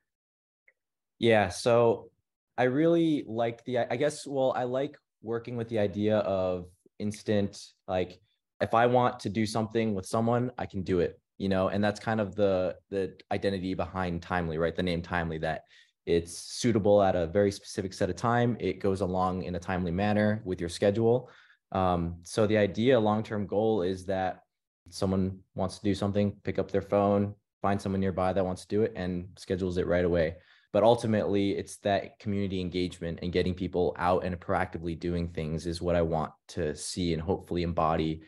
Yeah, 1.19 1.49
so 1.49 2.11
I 2.59 2.65
really 2.65 3.25
like 3.27 3.65
the 3.65 3.79
I 3.79 3.97
guess 3.97 4.27
well, 4.27 4.53
I 4.55 4.65
like 4.65 4.99
working 5.23 5.57
with 5.57 5.69
the 5.69 5.79
idea 5.79 6.19
of 6.19 6.67
instant 6.99 7.65
like 7.87 8.21
if 8.61 8.75
I 8.75 8.87
want 8.87 9.21
to 9.21 9.29
do 9.29 9.47
something 9.47 9.95
with 9.95 10.05
someone, 10.05 10.51
I 10.59 10.67
can 10.67 10.83
do 10.83 10.99
it, 10.99 11.21
you 11.39 11.49
know, 11.49 11.69
and 11.69 11.83
that's 11.83 12.01
kind 12.01 12.21
of 12.21 12.35
the 12.35 12.75
the 12.91 13.17
identity 13.31 13.75
behind 13.75 14.23
Timely, 14.23 14.59
right? 14.59 14.75
The 14.75 14.83
name 14.83 15.01
Timely 15.01 15.39
that 15.39 15.63
it's 16.07 16.37
suitable 16.37 17.03
at 17.03 17.15
a 17.15 17.27
very 17.27 17.53
specific 17.53 17.93
set 17.93 18.11
of 18.11 18.17
time. 18.17 18.57
It 18.59 18.81
goes 18.81 19.03
along 19.03 19.43
in 19.43 19.55
a 19.55 19.59
timely 19.59 19.91
manner 19.93 20.41
with 20.45 20.59
your 20.59 20.71
schedule. 20.71 21.31
Um, 21.71 22.17
so 22.23 22.47
the 22.47 22.57
idea, 22.57 22.99
long-term 22.99 23.47
goal 23.47 23.83
is 23.83 24.07
that 24.07 24.41
someone 24.89 25.41
wants 25.55 25.77
to 25.79 25.85
do 25.85 25.95
something, 25.95 26.33
pick 26.45 26.59
up 26.59 26.71
their 26.71 26.81
phone, 26.81 27.35
find 27.61 27.79
someone 27.79 28.01
nearby 28.01 28.33
that 28.33 28.45
wants 28.45 28.63
to 28.63 28.69
do 28.69 28.83
it, 28.85 28.95
and 28.97 29.29
schedules 29.37 29.77
it 29.77 29.87
right 29.87 30.07
away. 30.07 30.37
But 30.73 30.83
ultimately, 30.83 31.53
it's 31.53 31.79
that 31.79 32.19
community 32.19 32.61
engagement 32.61 33.21
and 33.23 33.33
getting 33.33 33.55
people 33.55 33.97
out 33.99 34.25
and 34.25 34.39
proactively 34.39 34.99
doing 34.99 35.29
things 35.29 35.67
is 35.67 35.81
what 35.81 35.97
I 35.97 36.03
want 36.03 36.33
to 36.49 36.75
see 36.75 37.15
and 37.15 37.23
hopefully 37.23 37.63
embody 37.63 38.23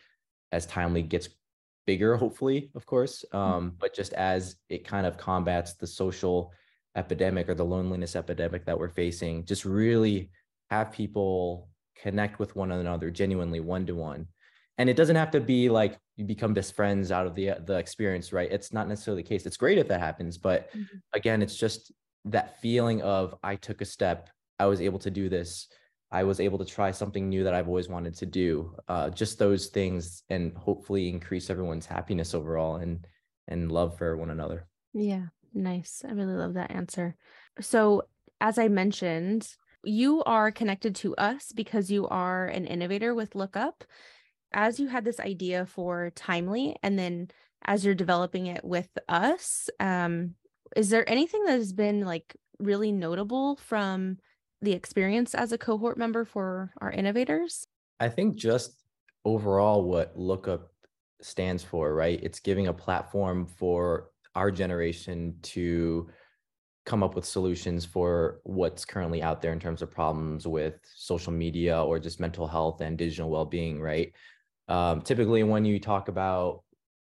as 0.52 0.66
timely 0.66 1.02
gets 1.02 1.28
bigger 1.86 2.16
hopefully 2.16 2.70
of 2.74 2.86
course 2.86 3.24
mm. 3.32 3.38
um, 3.38 3.72
but 3.78 3.94
just 3.94 4.12
as 4.12 4.56
it 4.68 4.86
kind 4.86 5.06
of 5.06 5.16
combats 5.16 5.74
the 5.74 5.86
social 5.86 6.52
epidemic 6.96 7.48
or 7.48 7.54
the 7.54 7.64
loneliness 7.64 8.16
epidemic 8.16 8.64
that 8.64 8.78
we're 8.78 8.88
facing 8.88 9.44
just 9.44 9.64
really 9.64 10.30
have 10.70 10.92
people 10.92 11.68
connect 11.96 12.38
with 12.38 12.54
one 12.56 12.70
another 12.72 13.10
genuinely 13.10 13.60
one 13.60 13.86
to 13.86 13.94
one 13.94 14.26
and 14.78 14.88
it 14.88 14.96
doesn't 14.96 15.16
have 15.16 15.30
to 15.30 15.40
be 15.40 15.68
like 15.68 15.98
you 16.16 16.24
become 16.24 16.54
best 16.54 16.74
friends 16.74 17.10
out 17.10 17.26
of 17.26 17.34
the 17.34 17.54
the 17.66 17.76
experience 17.76 18.32
right 18.32 18.52
it's 18.52 18.72
not 18.72 18.88
necessarily 18.88 19.22
the 19.22 19.28
case 19.28 19.46
it's 19.46 19.56
great 19.56 19.78
if 19.78 19.88
that 19.88 20.00
happens 20.00 20.38
but 20.38 20.70
mm-hmm. 20.70 20.96
again 21.12 21.42
it's 21.42 21.56
just 21.56 21.92
that 22.24 22.60
feeling 22.60 23.02
of 23.02 23.34
i 23.42 23.56
took 23.56 23.80
a 23.80 23.84
step 23.84 24.28
i 24.58 24.66
was 24.66 24.80
able 24.80 24.98
to 24.98 25.10
do 25.10 25.28
this 25.28 25.68
I 26.12 26.24
was 26.24 26.40
able 26.40 26.58
to 26.58 26.64
try 26.64 26.90
something 26.90 27.28
new 27.28 27.44
that 27.44 27.54
I've 27.54 27.68
always 27.68 27.88
wanted 27.88 28.16
to 28.16 28.26
do. 28.26 28.74
Uh, 28.88 29.10
just 29.10 29.38
those 29.38 29.66
things, 29.66 30.24
and 30.28 30.56
hopefully 30.56 31.08
increase 31.08 31.50
everyone's 31.50 31.86
happiness 31.86 32.34
overall 32.34 32.76
and 32.76 33.06
and 33.46 33.70
love 33.70 33.96
for 33.96 34.16
one 34.16 34.30
another. 34.30 34.66
Yeah, 34.92 35.26
nice. 35.54 36.02
I 36.06 36.12
really 36.12 36.34
love 36.34 36.54
that 36.54 36.72
answer. 36.72 37.14
So, 37.60 38.02
as 38.40 38.58
I 38.58 38.68
mentioned, 38.68 39.48
you 39.84 40.22
are 40.24 40.50
connected 40.50 40.96
to 40.96 41.14
us 41.16 41.52
because 41.52 41.90
you 41.90 42.08
are 42.08 42.46
an 42.46 42.66
innovator 42.66 43.14
with 43.14 43.34
Lookup. 43.34 43.84
As 44.52 44.80
you 44.80 44.88
had 44.88 45.04
this 45.04 45.20
idea 45.20 45.64
for 45.64 46.10
Timely, 46.16 46.76
and 46.82 46.98
then 46.98 47.28
as 47.64 47.84
you're 47.84 47.94
developing 47.94 48.46
it 48.46 48.64
with 48.64 48.88
us, 49.08 49.70
um, 49.78 50.34
is 50.76 50.90
there 50.90 51.08
anything 51.08 51.44
that 51.44 51.52
has 51.52 51.72
been 51.72 52.04
like 52.04 52.36
really 52.58 52.92
notable 52.92 53.56
from 53.56 54.18
the 54.62 54.72
experience 54.72 55.34
as 55.34 55.52
a 55.52 55.58
cohort 55.58 55.96
member 55.98 56.24
for 56.24 56.72
our 56.80 56.90
innovators? 56.90 57.66
I 57.98 58.08
think 58.08 58.36
just 58.36 58.82
overall 59.24 59.84
what 59.84 60.16
Lookup 60.16 60.70
stands 61.22 61.62
for, 61.62 61.94
right? 61.94 62.20
It's 62.22 62.40
giving 62.40 62.68
a 62.68 62.72
platform 62.72 63.46
for 63.46 64.10
our 64.34 64.50
generation 64.50 65.36
to 65.42 66.08
come 66.86 67.02
up 67.02 67.14
with 67.14 67.24
solutions 67.24 67.84
for 67.84 68.40
what's 68.44 68.84
currently 68.84 69.22
out 69.22 69.42
there 69.42 69.52
in 69.52 69.60
terms 69.60 69.82
of 69.82 69.90
problems 69.90 70.46
with 70.46 70.74
social 70.94 71.32
media 71.32 71.82
or 71.82 71.98
just 71.98 72.20
mental 72.20 72.46
health 72.46 72.80
and 72.80 72.96
digital 72.96 73.30
well-being, 73.30 73.80
right? 73.80 74.12
Um, 74.68 75.02
typically, 75.02 75.42
when 75.42 75.64
you 75.64 75.78
talk 75.78 76.08
about 76.08 76.62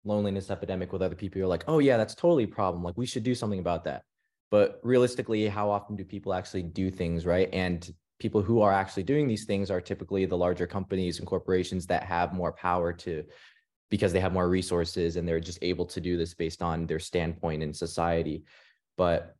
loneliness 0.04 0.50
epidemic 0.50 0.92
with 0.92 1.02
other 1.02 1.14
people, 1.14 1.38
you're 1.38 1.49
like, 1.49 1.64
oh 1.69 1.78
yeah, 1.78 1.97
that's 1.97 2.14
totally 2.14 2.45
a 2.45 2.49
problem. 2.49 2.83
Like 2.83 2.97
we 2.97 3.07
should 3.07 3.23
do 3.23 3.35
something 3.35 3.61
about 3.61 3.85
that 3.85 4.02
but 4.50 4.80
realistically 4.83 5.47
how 5.47 5.71
often 5.71 5.97
do 5.97 6.04
people 6.04 6.35
actually 6.35 6.62
do 6.62 6.90
things 6.90 7.25
right 7.25 7.49
and 7.52 7.92
people 8.19 8.42
who 8.42 8.61
are 8.61 8.73
actually 8.73 9.02
doing 9.02 9.26
these 9.26 9.45
things 9.45 9.71
are 9.71 9.80
typically 9.80 10.26
the 10.26 10.37
larger 10.37 10.66
companies 10.66 11.19
and 11.19 11.26
corporations 11.26 11.87
that 11.87 12.02
have 12.02 12.35
more 12.35 12.52
power 12.52 12.92
to 12.92 13.25
because 13.90 14.12
they 14.12 14.21
have 14.21 14.33
more 14.33 14.49
resources 14.49 15.16
and 15.16 15.26
they're 15.26 15.40
just 15.40 15.59
able 15.62 15.87
to 15.87 16.00
do 16.00 16.16
this 16.16 16.35
based 16.35 16.62
on 16.62 16.87
their 16.87 16.99
standpoint 16.99 17.62
in 17.62 17.73
society 17.73 18.45
but 18.97 19.35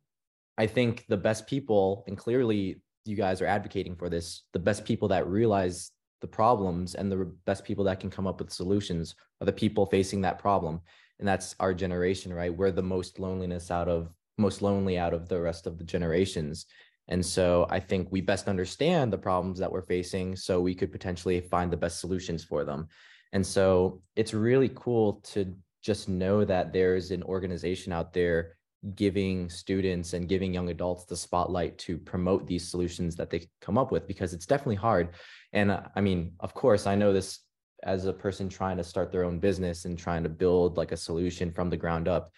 i 0.57 0.65
think 0.65 1.05
the 1.09 1.17
best 1.17 1.45
people 1.45 2.03
and 2.07 2.17
clearly 2.17 2.81
you 3.05 3.15
guys 3.15 3.41
are 3.41 3.47
advocating 3.47 3.95
for 3.95 4.09
this 4.09 4.43
the 4.53 4.59
best 4.59 4.85
people 4.85 5.09
that 5.09 5.27
realize 5.27 5.91
the 6.21 6.27
problems 6.27 6.95
and 6.95 7.11
the 7.11 7.31
best 7.45 7.63
people 7.63 7.83
that 7.83 7.99
can 7.99 8.09
come 8.09 8.27
up 8.27 8.39
with 8.39 8.51
solutions 8.51 9.15
are 9.41 9.45
the 9.45 9.51
people 9.51 9.85
facing 9.85 10.21
that 10.21 10.39
problem 10.39 10.79
and 11.19 11.27
that's 11.27 11.55
our 11.59 11.73
generation 11.73 12.33
right 12.33 12.55
we're 12.55 12.71
the 12.71 12.81
most 12.81 13.19
loneliness 13.19 13.71
out 13.71 13.89
of 13.89 14.13
most 14.41 14.61
lonely 14.61 14.97
out 14.97 15.13
of 15.13 15.29
the 15.29 15.39
rest 15.39 15.67
of 15.67 15.77
the 15.77 15.83
generations. 15.83 16.65
And 17.07 17.25
so 17.25 17.67
I 17.69 17.79
think 17.79 18.07
we 18.11 18.21
best 18.21 18.47
understand 18.47 19.11
the 19.11 19.17
problems 19.17 19.59
that 19.59 19.71
we're 19.71 19.81
facing 19.81 20.35
so 20.35 20.59
we 20.59 20.75
could 20.75 20.91
potentially 20.91 21.39
find 21.41 21.71
the 21.71 21.77
best 21.77 21.99
solutions 21.99 22.43
for 22.43 22.63
them. 22.63 22.87
And 23.33 23.45
so 23.45 24.01
it's 24.15 24.33
really 24.33 24.71
cool 24.75 25.21
to 25.31 25.53
just 25.81 26.09
know 26.09 26.45
that 26.45 26.73
there's 26.73 27.11
an 27.11 27.23
organization 27.23 27.91
out 27.91 28.13
there 28.13 28.57
giving 28.95 29.49
students 29.49 30.13
and 30.13 30.27
giving 30.27 30.53
young 30.53 30.69
adults 30.69 31.05
the 31.05 31.15
spotlight 31.15 31.77
to 31.77 31.97
promote 31.97 32.47
these 32.47 32.69
solutions 32.69 33.15
that 33.15 33.29
they 33.29 33.47
come 33.61 33.77
up 33.77 33.91
with 33.91 34.07
because 34.07 34.33
it's 34.33 34.45
definitely 34.45 34.75
hard. 34.75 35.09
And 35.53 35.71
uh, 35.71 35.83
I 35.95 36.01
mean, 36.01 36.33
of 36.39 36.53
course, 36.53 36.87
I 36.87 36.95
know 36.95 37.13
this 37.13 37.39
as 37.83 38.05
a 38.05 38.13
person 38.13 38.49
trying 38.49 38.77
to 38.77 38.83
start 38.83 39.11
their 39.11 39.23
own 39.23 39.39
business 39.39 39.85
and 39.85 39.97
trying 39.97 40.23
to 40.23 40.29
build 40.29 40.77
like 40.77 40.91
a 40.91 40.97
solution 40.97 41.51
from 41.51 41.69
the 41.69 41.77
ground 41.77 42.07
up 42.07 42.31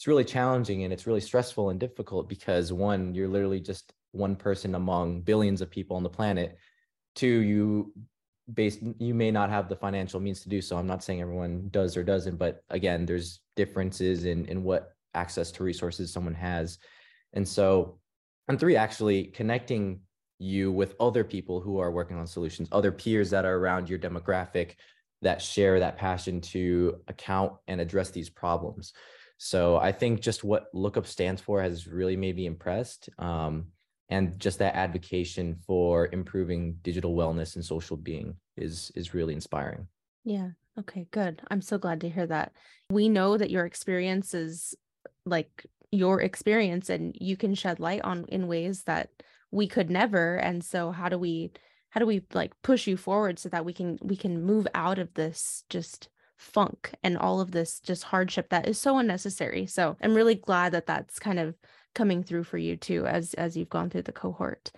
it's 0.00 0.06
really 0.06 0.24
challenging 0.24 0.84
and 0.84 0.94
it's 0.94 1.06
really 1.06 1.20
stressful 1.20 1.68
and 1.68 1.78
difficult 1.78 2.26
because 2.26 2.72
one, 2.72 3.14
you're 3.14 3.28
literally 3.28 3.60
just 3.60 3.92
one 4.12 4.34
person 4.34 4.74
among 4.74 5.20
billions 5.20 5.60
of 5.60 5.70
people 5.70 5.94
on 5.94 6.02
the 6.02 6.08
planet. 6.08 6.56
Two, 7.14 7.26
you 7.26 7.92
based 8.54 8.80
you 8.98 9.12
may 9.12 9.30
not 9.30 9.50
have 9.50 9.68
the 9.68 9.76
financial 9.76 10.18
means 10.18 10.40
to 10.40 10.48
do 10.48 10.62
so. 10.62 10.78
I'm 10.78 10.86
not 10.86 11.04
saying 11.04 11.20
everyone 11.20 11.68
does 11.70 11.98
or 11.98 12.02
doesn't, 12.02 12.38
but 12.38 12.64
again, 12.70 13.04
there's 13.04 13.40
differences 13.56 14.24
in 14.24 14.46
in 14.46 14.62
what 14.64 14.92
access 15.14 15.50
to 15.52 15.64
resources 15.64 16.12
someone 16.12 16.34
has. 16.34 16.78
And 17.32 17.46
so, 17.46 17.98
and 18.48 18.58
three, 18.58 18.76
actually 18.76 19.24
connecting 19.24 20.00
you 20.38 20.72
with 20.72 20.94
other 20.98 21.22
people 21.22 21.60
who 21.60 21.78
are 21.78 21.92
working 21.92 22.16
on 22.16 22.26
solutions, 22.26 22.68
other 22.72 22.90
peers 22.90 23.30
that 23.30 23.44
are 23.44 23.56
around 23.56 23.88
your 23.88 23.98
demographic 23.98 24.72
that 25.22 25.42
share 25.42 25.78
that 25.80 25.98
passion 25.98 26.40
to 26.40 26.96
account 27.08 27.52
and 27.68 27.80
address 27.80 28.10
these 28.10 28.30
problems. 28.30 28.92
So 29.36 29.76
I 29.76 29.92
think 29.92 30.20
just 30.20 30.44
what 30.44 30.68
Lookup 30.72 31.06
stands 31.06 31.40
for 31.40 31.62
has 31.62 31.86
really 31.86 32.16
made 32.16 32.36
me 32.36 32.46
impressed. 32.46 33.08
Um, 33.18 33.66
and 34.10 34.38
just 34.40 34.58
that 34.58 34.74
advocacy 34.74 35.54
for 35.66 36.08
improving 36.12 36.76
digital 36.82 37.14
wellness 37.14 37.54
and 37.54 37.64
social 37.64 37.96
being 37.96 38.34
is 38.56 38.90
is 38.96 39.14
really 39.14 39.34
inspiring. 39.34 39.86
Yeah. 40.24 40.50
Okay, 40.78 41.06
good. 41.10 41.42
I'm 41.50 41.62
so 41.62 41.78
glad 41.78 42.00
to 42.00 42.08
hear 42.08 42.26
that. 42.26 42.52
We 42.90 43.08
know 43.08 43.36
that 43.36 43.50
your 43.50 43.66
experience 43.66 44.34
is 44.34 44.74
like 45.24 45.66
your 45.90 46.20
experience 46.20 46.88
and 46.88 47.16
you 47.20 47.36
can 47.36 47.54
shed 47.54 47.80
light 47.80 48.02
on 48.02 48.24
in 48.28 48.46
ways 48.46 48.84
that 48.84 49.10
we 49.50 49.66
could 49.66 49.90
never 49.90 50.36
and 50.36 50.64
so 50.64 50.92
how 50.92 51.08
do 51.08 51.18
we 51.18 51.50
how 51.90 51.98
do 51.98 52.06
we 52.06 52.22
like 52.32 52.52
push 52.62 52.86
you 52.86 52.96
forward 52.96 53.38
so 53.38 53.48
that 53.48 53.64
we 53.64 53.72
can 53.72 53.98
we 54.02 54.16
can 54.16 54.42
move 54.42 54.66
out 54.74 54.98
of 54.98 55.12
this 55.14 55.64
just 55.68 56.08
funk 56.40 56.92
and 57.04 57.18
all 57.18 57.40
of 57.40 57.50
this 57.50 57.80
just 57.80 58.04
hardship 58.04 58.48
that 58.48 58.66
is 58.66 58.78
so 58.78 58.98
unnecessary. 58.98 59.66
So 59.66 59.96
I'm 60.02 60.14
really 60.14 60.36
glad 60.36 60.72
that 60.72 60.86
that's 60.86 61.18
kind 61.18 61.38
of 61.38 61.54
coming 61.94 62.22
through 62.22 62.44
for 62.44 62.56
you 62.56 62.76
too 62.76 63.06
as 63.06 63.34
as 63.34 63.56
you've 63.56 63.68
gone 63.68 63.90
through 63.90 64.02
the 64.02 64.12
cohort. 64.12 64.72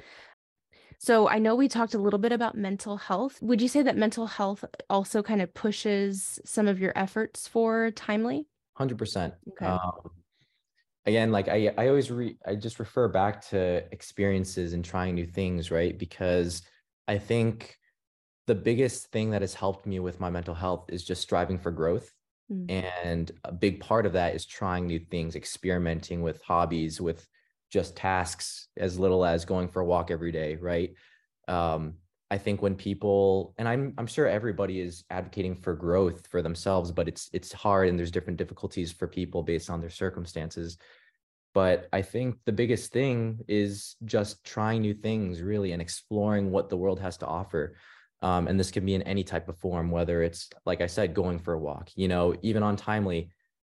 So 0.98 1.28
I 1.28 1.38
know 1.38 1.54
we 1.54 1.68
talked 1.68 1.94
a 1.94 1.98
little 1.98 2.18
bit 2.18 2.32
about 2.32 2.56
mental 2.56 2.96
health. 2.96 3.40
Would 3.42 3.60
you 3.60 3.68
say 3.68 3.82
that 3.82 3.96
mental 3.96 4.26
health 4.26 4.64
also 4.88 5.22
kind 5.22 5.42
of 5.42 5.52
pushes 5.52 6.38
some 6.44 6.68
of 6.68 6.78
your 6.78 6.92
efforts 6.96 7.48
for 7.48 7.90
timely? 7.90 8.46
100%. 8.78 9.32
Okay. 9.50 9.66
Um, 9.66 9.80
again, 11.06 11.32
like 11.32 11.48
I, 11.48 11.72
I 11.76 11.88
always 11.88 12.10
re, 12.10 12.36
I 12.46 12.54
just 12.54 12.78
refer 12.78 13.08
back 13.08 13.48
to 13.48 13.84
experiences 13.92 14.72
and 14.72 14.84
trying 14.84 15.14
new 15.14 15.26
things, 15.26 15.70
right? 15.70 15.98
Because 15.98 16.62
I 17.08 17.18
think 17.18 17.76
the 18.46 18.54
biggest 18.54 19.06
thing 19.08 19.30
that 19.30 19.42
has 19.42 19.54
helped 19.54 19.86
me 19.86 20.00
with 20.00 20.20
my 20.20 20.30
mental 20.30 20.54
health 20.54 20.86
is 20.88 21.04
just 21.04 21.22
striving 21.22 21.58
for 21.58 21.70
growth. 21.70 22.12
Mm. 22.50 22.70
And 23.04 23.32
a 23.44 23.52
big 23.52 23.80
part 23.80 24.06
of 24.06 24.14
that 24.14 24.34
is 24.34 24.44
trying 24.44 24.86
new 24.86 24.98
things, 24.98 25.36
experimenting 25.36 26.22
with 26.22 26.42
hobbies, 26.42 27.00
with 27.00 27.26
just 27.70 27.96
tasks 27.96 28.68
as 28.76 28.98
little 28.98 29.24
as 29.24 29.44
going 29.44 29.68
for 29.68 29.80
a 29.80 29.86
walk 29.86 30.10
every 30.10 30.32
day, 30.32 30.56
right? 30.56 30.92
um, 31.48 31.94
I 32.32 32.38
think 32.38 32.62
when 32.62 32.76
people 32.76 33.52
and 33.58 33.68
I'm 33.68 33.92
I'm 33.98 34.06
sure 34.06 34.26
everybody 34.26 34.80
is 34.80 35.04
advocating 35.10 35.54
for 35.54 35.74
growth 35.74 36.26
for 36.28 36.40
themselves, 36.40 36.90
but 36.90 37.06
it's 37.06 37.28
it's 37.34 37.52
hard 37.52 37.90
and 37.90 37.98
there's 37.98 38.10
different 38.10 38.38
difficulties 38.38 38.90
for 38.90 39.06
people 39.06 39.42
based 39.42 39.68
on 39.68 39.82
their 39.82 39.90
circumstances. 39.90 40.78
But 41.52 41.88
I 41.92 42.00
think 42.00 42.38
the 42.46 42.52
biggest 42.52 42.90
thing 42.90 43.40
is 43.48 43.96
just 44.06 44.42
trying 44.44 44.80
new 44.80 44.94
things 44.94 45.42
really 45.42 45.72
and 45.72 45.82
exploring 45.82 46.50
what 46.50 46.70
the 46.70 46.76
world 46.78 47.00
has 47.00 47.18
to 47.18 47.26
offer. 47.26 47.76
Um, 48.22 48.48
and 48.48 48.58
this 48.58 48.70
can 48.70 48.86
be 48.86 48.94
in 48.94 49.02
any 49.02 49.24
type 49.24 49.50
of 49.50 49.58
form, 49.58 49.90
whether 49.90 50.22
it's 50.22 50.48
like 50.64 50.80
I 50.80 50.86
said, 50.86 51.12
going 51.12 51.38
for 51.38 51.52
a 51.52 51.58
walk, 51.58 51.90
you 51.96 52.08
know, 52.08 52.34
even 52.40 52.62
on 52.62 52.76
timely, 52.76 53.28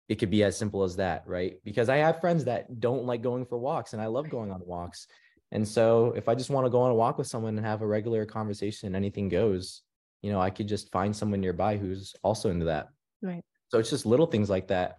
it 0.10 0.16
could 0.16 0.32
be 0.32 0.44
as 0.44 0.58
simple 0.58 0.82
as 0.82 0.96
that, 0.96 1.22
right? 1.28 1.60
Because 1.64 1.90
I 1.90 1.98
have 1.98 2.22
friends 2.22 2.46
that 2.46 2.80
don't 2.80 3.06
like 3.06 3.22
going 3.22 3.46
for 3.46 3.60
walks 3.60 3.94
and 3.94 4.02
I 4.02 4.08
love 4.08 4.32
going 4.32 4.52
on 4.52 4.62
walks 4.66 5.06
and 5.52 5.68
so 5.68 6.14
if 6.16 6.28
I 6.28 6.36
just 6.36 6.50
want 6.50 6.66
to 6.66 6.70
go 6.70 6.82
on 6.82 6.92
a 6.92 6.96
walk 6.96 7.18
with 7.18 7.28
someone 7.28 7.58
and 7.58 7.66
have 7.66 7.82
a 7.82 7.88
regular 7.88 8.26
conversation, 8.26 8.96
anything 8.96 9.30
goes, 9.30 9.82
you 10.22 10.32
know, 10.32 10.42
I 10.42 10.50
could 10.50 10.68
just 10.68 10.92
find 10.92 11.16
someone 11.16 11.42
nearby 11.42 11.78
who's 11.78 12.16
also 12.24 12.50
into 12.50 12.66
that. 12.66 12.90
Right. 13.22 13.44
So 13.70 13.80
it's 13.80 13.90
just 13.90 14.06
little 14.06 14.26
things 14.26 14.50
like 14.50 14.68
that 14.68 14.98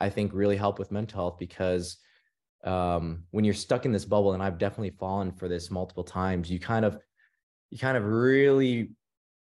I 0.00 0.10
think 0.10 0.32
really 0.34 0.56
help 0.56 0.78
with 0.78 0.92
mental 0.92 1.16
health 1.16 1.38
because 1.38 1.96
um, 2.64 3.24
when 3.30 3.44
you're 3.44 3.54
stuck 3.54 3.84
in 3.84 3.92
this 3.92 4.04
bubble, 4.04 4.32
and 4.32 4.42
I've 4.42 4.58
definitely 4.58 4.90
fallen 4.90 5.32
for 5.32 5.48
this 5.48 5.70
multiple 5.70 6.04
times, 6.04 6.50
you 6.50 6.58
kind 6.58 6.84
of 6.84 6.98
you 7.70 7.78
kind 7.78 7.96
of 7.96 8.04
really 8.04 8.90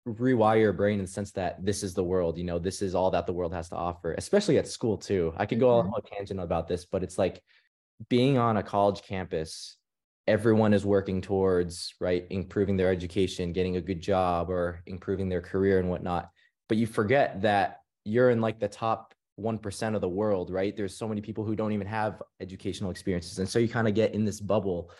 rewire 0.07 0.61
your 0.61 0.73
brain 0.73 0.99
in 0.99 1.05
the 1.05 1.11
sense 1.11 1.33
that 1.33 1.65
this 1.65 1.83
is 1.83 1.95
the 1.95 2.05
world, 2.05 2.39
you 2.39 2.45
know, 2.45 2.59
this 2.59 2.83
is 2.83 2.95
all 2.95 3.11
that 3.11 3.27
the 3.27 3.33
world 3.33 3.53
has 3.53 3.69
to 3.69 3.77
offer, 3.77 4.15
especially 4.17 4.59
at 4.59 4.69
school 4.69 4.97
too. 4.97 5.33
I 5.37 5.47
could 5.47 5.61
go 5.61 5.69
mm-hmm. 5.69 5.93
on 5.93 6.03
a 6.05 6.15
tangent 6.15 6.41
about 6.41 6.69
this, 6.69 6.85
but 6.85 7.03
it's 7.03 7.19
like 7.19 7.43
being 8.09 8.39
on 8.39 8.57
a 8.57 8.63
college 8.63 9.03
campus 9.03 9.77
everyone 10.29 10.75
is 10.75 10.85
working 10.85 11.23
towards 11.23 11.95
right 12.01 12.27
improving 12.29 12.77
their 12.77 12.91
education 12.91 13.53
getting 13.53 13.77
a 13.77 13.81
good 13.81 14.01
job 14.01 14.51
or 14.51 14.83
improving 14.87 15.29
their 15.29 15.41
career 15.41 15.79
and 15.81 15.89
whatnot. 15.89 16.31
But 16.69 16.77
you 16.77 16.87
forget 16.87 17.41
that 17.43 17.81
you're 18.05 18.31
in 18.31 18.41
like 18.41 18.61
the 18.61 18.69
top 18.69 19.15
1% 19.41 19.95
of 19.95 20.01
the 20.01 20.09
world 20.09 20.51
right? 20.51 20.77
There's 20.77 20.97
so 20.97 21.09
many 21.09 21.23
people 21.23 21.45
who 21.45 21.57
don't 21.57 21.73
even 21.73 21.87
have 21.87 22.23
educational 22.41 22.91
experiences. 22.91 23.39
And 23.39 23.49
so 23.49 23.59
you 23.59 23.69
kind 23.69 23.89
of 23.89 23.95
get 23.95 24.15
in 24.15 24.25
this 24.25 24.41
bubble 24.41 24.91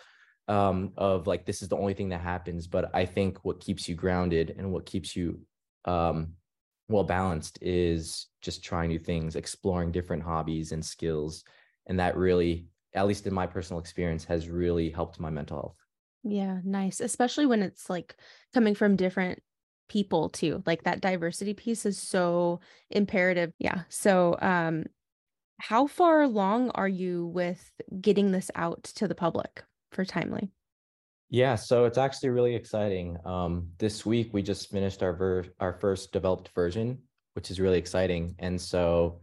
um, 0.47 0.93
of 0.97 1.27
like 1.27 1.45
this 1.45 1.61
is 1.61 1.69
the 1.69 1.77
only 1.77 1.93
thing 1.93 2.09
that 2.09 2.21
happens. 2.21 2.65
But 2.65 2.89
i 2.95 3.05
think 3.05 3.45
what 3.45 3.59
keeps 3.59 3.87
you 3.87 3.95
grounded 3.95 4.55
and 4.57 4.71
what 4.71 4.87
keeps 4.87 5.15
you 5.15 5.39
um, 5.85 6.33
well 6.87 7.03
balanced 7.03 7.59
is 7.61 8.27
just 8.41 8.63
trying 8.63 8.89
new 8.89 8.99
things 8.99 9.35
exploring 9.35 9.91
different 9.91 10.23
hobbies 10.23 10.71
and 10.71 10.83
skills. 10.83 11.43
And 11.85 11.99
that 11.99 12.17
really 12.17 12.65
at 12.93 13.07
least 13.07 13.27
in 13.27 13.33
my 13.33 13.47
personal 13.47 13.79
experience, 13.79 14.25
has 14.25 14.49
really 14.49 14.89
helped 14.89 15.19
my 15.19 15.29
mental 15.29 15.57
health. 15.57 15.75
Yeah, 16.23 16.59
nice. 16.63 16.99
Especially 16.99 17.45
when 17.45 17.61
it's 17.61 17.89
like 17.89 18.15
coming 18.53 18.75
from 18.75 18.95
different 18.95 19.41
people 19.87 20.29
too. 20.29 20.63
Like 20.65 20.83
that 20.83 21.01
diversity 21.01 21.53
piece 21.53 21.85
is 21.85 21.97
so 21.97 22.59
imperative. 22.89 23.53
Yeah. 23.59 23.81
So, 23.89 24.37
um, 24.41 24.85
how 25.57 25.87
far 25.87 26.21
along 26.21 26.69
are 26.71 26.87
you 26.87 27.25
with 27.27 27.71
getting 27.99 28.31
this 28.31 28.49
out 28.55 28.83
to 28.95 29.09
the 29.09 29.15
public 29.15 29.63
for 29.91 30.05
Timely? 30.05 30.51
Yeah, 31.29 31.55
so 31.55 31.85
it's 31.85 31.97
actually 31.97 32.29
really 32.29 32.55
exciting. 32.55 33.17
Um, 33.25 33.67
this 33.77 34.05
week 34.05 34.33
we 34.33 34.41
just 34.41 34.71
finished 34.71 35.03
our 35.03 35.13
ver- 35.13 35.53
our 35.59 35.73
first 35.73 36.11
developed 36.11 36.49
version, 36.55 36.99
which 37.33 37.51
is 37.51 37.59
really 37.59 37.77
exciting. 37.77 38.35
And 38.39 38.59
so 38.59 39.21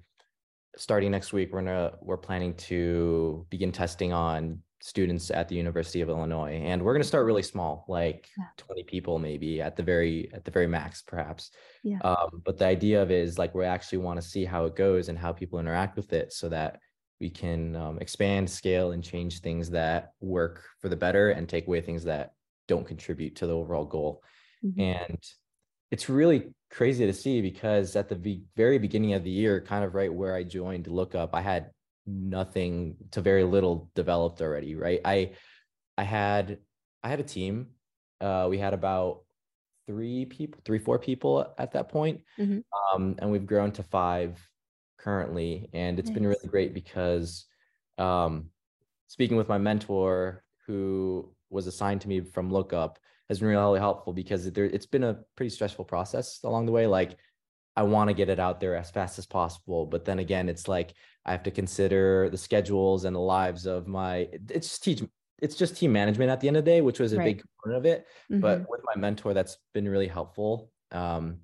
starting 0.76 1.10
next 1.10 1.32
week, 1.32 1.52
we're 1.52 1.60
gonna 1.60 1.92
we're 2.00 2.16
planning 2.16 2.54
to 2.54 3.46
begin 3.50 3.72
testing 3.72 4.12
on 4.12 4.60
students 4.80 5.30
at 5.30 5.48
the 5.48 5.56
University 5.56 6.00
of 6.00 6.08
Illinois, 6.08 6.60
and 6.62 6.82
we're 6.82 6.92
gonna 6.92 7.04
start 7.04 7.26
really 7.26 7.42
small, 7.42 7.84
like 7.88 8.28
yeah. 8.36 8.44
20 8.56 8.84
people 8.84 9.18
maybe 9.18 9.60
at 9.60 9.76
the 9.76 9.82
very 9.82 10.30
at 10.32 10.44
the 10.44 10.50
very 10.50 10.66
max, 10.66 11.02
perhaps. 11.02 11.50
Yeah. 11.82 11.98
Um, 12.00 12.42
but 12.44 12.58
the 12.58 12.66
idea 12.66 13.02
of 13.02 13.10
it 13.10 13.20
is 13.20 13.38
like 13.38 13.54
we 13.54 13.64
actually 13.64 13.98
want 13.98 14.20
to 14.20 14.26
see 14.26 14.44
how 14.44 14.66
it 14.66 14.76
goes 14.76 15.08
and 15.08 15.18
how 15.18 15.32
people 15.32 15.58
interact 15.58 15.96
with 15.96 16.12
it, 16.12 16.32
so 16.32 16.48
that 16.50 16.80
we 17.20 17.30
can 17.30 17.74
um, 17.76 17.98
expand, 17.98 18.48
scale, 18.48 18.92
and 18.92 19.02
change 19.02 19.40
things 19.40 19.70
that 19.70 20.12
work 20.20 20.62
for 20.80 20.88
the 20.88 20.96
better, 20.96 21.30
and 21.30 21.48
take 21.48 21.66
away 21.66 21.80
things 21.80 22.04
that 22.04 22.32
don't 22.68 22.86
contribute 22.86 23.36
to 23.36 23.46
the 23.46 23.56
overall 23.56 23.84
goal. 23.84 24.22
Mm-hmm. 24.64 24.80
And 24.80 25.24
it's 25.90 26.08
really 26.08 26.52
crazy 26.70 27.06
to 27.06 27.12
see 27.12 27.40
because 27.40 27.96
at 27.96 28.08
the 28.08 28.40
very 28.56 28.78
beginning 28.78 29.14
of 29.14 29.24
the 29.24 29.30
year, 29.30 29.60
kind 29.60 29.84
of 29.84 29.94
right 29.94 30.12
where 30.12 30.34
I 30.34 30.42
joined 30.42 30.86
Lookup, 30.86 31.34
I 31.34 31.40
had 31.40 31.70
nothing 32.06 32.96
to 33.12 33.20
very 33.20 33.44
little 33.44 33.90
developed 33.94 34.40
already. 34.40 34.74
Right. 34.74 35.00
I 35.04 35.32
I 35.96 36.04
had 36.04 36.58
I 37.02 37.08
had 37.08 37.20
a 37.20 37.24
team. 37.24 37.68
Uh, 38.20 38.46
we 38.48 38.58
had 38.58 38.74
about 38.74 39.22
three 39.86 40.24
people, 40.24 40.60
three 40.64 40.78
four 40.78 40.98
people 40.98 41.54
at 41.58 41.72
that 41.72 41.88
point, 41.88 42.22
mm-hmm. 42.38 42.60
um, 42.94 43.16
and 43.18 43.30
we've 43.30 43.46
grown 43.46 43.72
to 43.72 43.82
five 43.82 44.38
currently, 44.98 45.68
and 45.72 45.98
it's 45.98 46.08
nice. 46.08 46.14
been 46.14 46.26
really 46.26 46.48
great 46.48 46.74
because 46.74 47.46
um, 47.98 48.50
speaking 49.06 49.36
with 49.36 49.48
my 49.48 49.58
mentor 49.58 50.42
who 50.66 51.32
was 51.50 51.66
assigned 51.66 52.00
to 52.00 52.08
me 52.08 52.20
from 52.20 52.50
Lookup 52.50 52.98
has 53.28 53.40
been 53.40 53.48
really 53.48 53.80
helpful 53.80 54.12
because 54.12 54.50
there, 54.52 54.64
it's 54.64 54.86
been 54.86 55.04
a 55.04 55.18
pretty 55.36 55.50
stressful 55.50 55.84
process 55.84 56.40
along 56.44 56.66
the 56.66 56.72
way. 56.72 56.86
Like 56.86 57.16
I 57.76 57.82
want 57.82 58.08
to 58.08 58.14
get 58.14 58.28
it 58.28 58.40
out 58.40 58.60
there 58.60 58.76
as 58.76 58.90
fast 58.90 59.18
as 59.18 59.26
possible, 59.26 59.86
but 59.86 60.04
then 60.04 60.18
again, 60.18 60.48
it's 60.48 60.68
like 60.68 60.94
I 61.24 61.32
have 61.32 61.42
to 61.42 61.50
consider 61.50 62.30
the 62.30 62.38
schedules 62.38 63.04
and 63.04 63.14
the 63.14 63.20
lives 63.20 63.66
of 63.66 63.86
my. 63.86 64.28
It's 64.50 64.68
just 64.68 64.84
teach. 64.84 65.02
It's 65.42 65.54
just 65.54 65.76
team 65.76 65.92
management 65.92 66.30
at 66.30 66.40
the 66.40 66.48
end 66.48 66.56
of 66.56 66.64
the 66.64 66.70
day, 66.70 66.80
which 66.80 66.98
was 66.98 67.12
a 67.12 67.18
right. 67.18 67.36
big 67.36 67.42
component 67.42 67.78
of 67.78 67.92
it. 67.92 68.06
Mm-hmm. 68.32 68.40
But 68.40 68.70
with 68.70 68.80
my 68.84 68.98
mentor, 68.98 69.34
that's 69.34 69.58
been 69.74 69.86
really 69.86 70.08
helpful. 70.08 70.70
Um, 70.92 71.40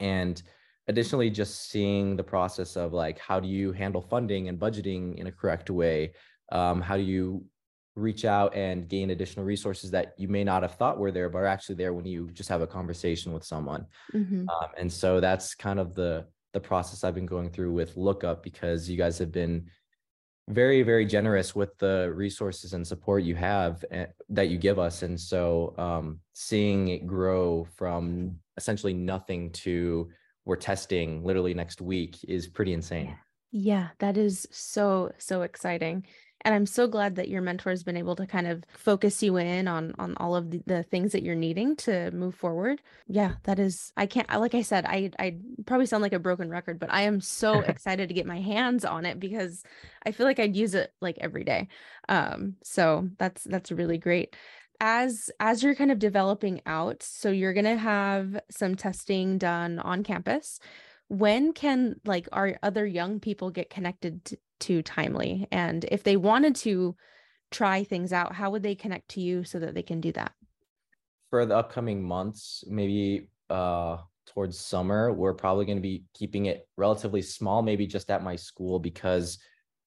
and 0.00 0.42
additionally, 0.86 1.28
just 1.28 1.68
seeing 1.68 2.16
the 2.16 2.24
process 2.24 2.74
of 2.76 2.94
like 2.94 3.18
how 3.18 3.38
do 3.38 3.48
you 3.48 3.72
handle 3.72 4.00
funding 4.00 4.48
and 4.48 4.58
budgeting 4.58 5.16
in 5.16 5.26
a 5.26 5.32
correct 5.32 5.68
way. 5.68 6.12
Um, 6.50 6.80
how 6.80 6.96
do 6.96 7.02
you 7.02 7.44
reach 7.98 8.24
out 8.24 8.54
and 8.54 8.88
gain 8.88 9.10
additional 9.10 9.44
resources 9.44 9.90
that 9.90 10.14
you 10.16 10.28
may 10.28 10.44
not 10.44 10.62
have 10.62 10.74
thought 10.74 10.98
were 10.98 11.10
there, 11.10 11.28
but 11.28 11.38
are 11.38 11.46
actually 11.46 11.74
there 11.74 11.92
when 11.92 12.04
you 12.06 12.30
just 12.32 12.48
have 12.48 12.62
a 12.62 12.66
conversation 12.66 13.32
with 13.32 13.44
someone. 13.44 13.86
Mm-hmm. 14.14 14.48
Um, 14.48 14.70
and 14.78 14.92
so 14.92 15.20
that's 15.20 15.54
kind 15.54 15.78
of 15.78 15.94
the 15.94 16.26
the 16.54 16.60
process 16.60 17.04
I've 17.04 17.14
been 17.14 17.26
going 17.26 17.50
through 17.50 17.72
with 17.72 17.96
Lookup 17.96 18.42
because 18.42 18.88
you 18.88 18.96
guys 18.96 19.18
have 19.18 19.30
been 19.30 19.68
very 20.48 20.82
very 20.82 21.04
generous 21.04 21.54
with 21.54 21.76
the 21.76 22.10
resources 22.14 22.72
and 22.72 22.86
support 22.86 23.22
you 23.22 23.34
have 23.34 23.84
uh, 23.92 24.06
that 24.30 24.48
you 24.48 24.56
give 24.56 24.78
us 24.78 25.02
and 25.02 25.20
so 25.20 25.74
um, 25.76 26.20
seeing 26.32 26.88
it 26.88 27.06
grow 27.06 27.66
from 27.76 28.34
essentially 28.56 28.94
nothing 28.94 29.50
to 29.52 30.08
we're 30.46 30.56
testing 30.56 31.22
literally 31.22 31.52
next 31.52 31.82
week 31.82 32.16
is 32.26 32.46
pretty 32.46 32.72
insane 32.72 33.14
yeah 33.50 33.88
that 33.98 34.16
is 34.16 34.48
so 34.50 35.12
so 35.18 35.42
exciting 35.42 36.02
and 36.42 36.54
i'm 36.54 36.66
so 36.66 36.86
glad 36.86 37.16
that 37.16 37.28
your 37.28 37.42
mentor 37.42 37.70
has 37.70 37.82
been 37.82 37.96
able 37.96 38.16
to 38.16 38.26
kind 38.26 38.46
of 38.46 38.64
focus 38.70 39.22
you 39.22 39.36
in 39.36 39.68
on 39.68 39.94
on 39.98 40.14
all 40.18 40.34
of 40.36 40.50
the, 40.50 40.62
the 40.66 40.82
things 40.82 41.12
that 41.12 41.22
you're 41.22 41.34
needing 41.34 41.76
to 41.76 42.10
move 42.12 42.34
forward. 42.34 42.80
Yeah 43.06 43.34
that 43.44 43.58
is 43.58 43.92
i 43.96 44.06
can't 44.06 44.28
like 44.28 44.54
i 44.54 44.62
said 44.62 44.84
i 44.86 45.10
i 45.18 45.36
probably 45.66 45.86
sound 45.86 46.02
like 46.02 46.12
a 46.12 46.18
broken 46.18 46.48
record 46.48 46.78
but 46.78 46.92
i 46.92 47.02
am 47.02 47.20
so 47.20 47.60
excited 47.72 48.08
to 48.08 48.14
get 48.14 48.26
my 48.26 48.40
hands 48.40 48.84
on 48.84 49.04
it 49.04 49.18
because 49.18 49.62
i 50.04 50.12
feel 50.12 50.26
like 50.26 50.38
i'd 50.38 50.56
use 50.56 50.74
it 50.74 50.92
like 51.00 51.18
every 51.20 51.44
day. 51.44 51.68
Um 52.08 52.56
so 52.62 53.08
that's 53.18 53.44
that's 53.44 53.70
really 53.72 53.98
great. 53.98 54.36
As 54.80 55.30
as 55.40 55.62
you're 55.62 55.74
kind 55.74 55.90
of 55.90 55.98
developing 55.98 56.60
out 56.66 57.02
so 57.02 57.30
you're 57.30 57.52
going 57.52 57.64
to 57.64 57.76
have 57.76 58.40
some 58.50 58.76
testing 58.76 59.38
done 59.38 59.78
on 59.78 60.04
campus. 60.04 60.60
When 61.08 61.52
can 61.52 61.96
like 62.04 62.28
our 62.32 62.58
other 62.62 62.86
young 62.86 63.18
people 63.20 63.50
get 63.50 63.70
connected 63.70 64.24
to 64.26 64.38
Too 64.60 64.82
timely? 64.82 65.46
And 65.50 65.84
if 65.84 66.02
they 66.02 66.16
wanted 66.16 66.54
to 66.56 66.96
try 67.50 67.84
things 67.84 68.12
out, 68.12 68.34
how 68.34 68.50
would 68.50 68.62
they 68.62 68.74
connect 68.74 69.08
to 69.10 69.20
you 69.20 69.44
so 69.44 69.58
that 69.58 69.74
they 69.74 69.82
can 69.82 70.00
do 70.00 70.12
that? 70.12 70.32
For 71.30 71.46
the 71.46 71.56
upcoming 71.56 72.02
months, 72.02 72.64
maybe 72.66 73.30
uh 73.50 73.98
towards 74.26 74.58
summer, 74.58 75.10
we're 75.10 75.32
probably 75.32 75.64
going 75.64 75.78
to 75.78 75.82
be 75.82 76.04
keeping 76.12 76.46
it 76.46 76.68
relatively 76.76 77.22
small, 77.22 77.62
maybe 77.62 77.86
just 77.86 78.10
at 78.10 78.22
my 78.22 78.36
school 78.36 78.78
because 78.78 79.38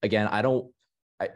again, 0.02 0.26
I 0.28 0.42
don't 0.42 0.70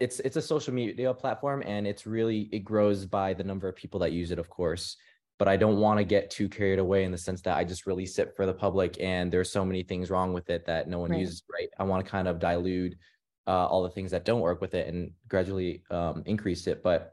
it's 0.01 0.18
it's 0.20 0.37
a 0.37 0.42
social 0.42 0.75
media 0.75 1.14
platform 1.14 1.62
and 1.64 1.87
it's 1.87 2.07
really 2.07 2.49
it 2.51 2.61
grows 2.61 3.07
by 3.07 3.33
the 3.33 3.44
number 3.44 3.68
of 3.68 3.77
people 3.77 4.01
that 4.01 4.11
use 4.11 4.33
it, 4.33 4.38
of 4.38 4.51
course 4.51 4.96
but 5.38 5.49
I 5.49 5.57
don't 5.57 5.79
want 5.79 5.99
to 5.99 6.05
get 6.05 6.31
too 6.31 6.49
carried 6.49 6.79
away 6.79 7.05
in 7.05 7.12
the 7.12 7.18
sense 7.18 7.42
that 7.42 7.57
I 7.57 7.64
just 7.64 7.87
release 7.87 8.18
it 8.18 8.35
for 8.37 8.46
the 8.46 8.55
public 8.55 8.96
and 9.01 9.31
there's 9.31 9.51
so 9.51 9.64
many 9.64 9.83
things 9.83 10.11
wrong 10.11 10.33
with 10.33 10.49
it 10.49 10.64
that 10.66 10.88
no 10.88 10.99
one 10.99 11.11
right. 11.11 11.20
uses 11.20 11.42
right. 11.53 11.68
I 11.79 11.85
want 11.85 12.05
to 12.05 12.11
kind 12.11 12.29
of 12.29 12.38
dilute 12.38 12.96
uh, 13.46 13.66
all 13.66 13.82
the 13.82 13.90
things 13.90 14.11
that 14.11 14.24
don't 14.24 14.40
work 14.40 14.61
with 14.61 14.74
it 14.74 14.88
and 14.88 15.12
gradually 15.28 15.82
um, 15.90 16.22
increase 16.26 16.66
it. 16.66 16.82
But 16.82 17.12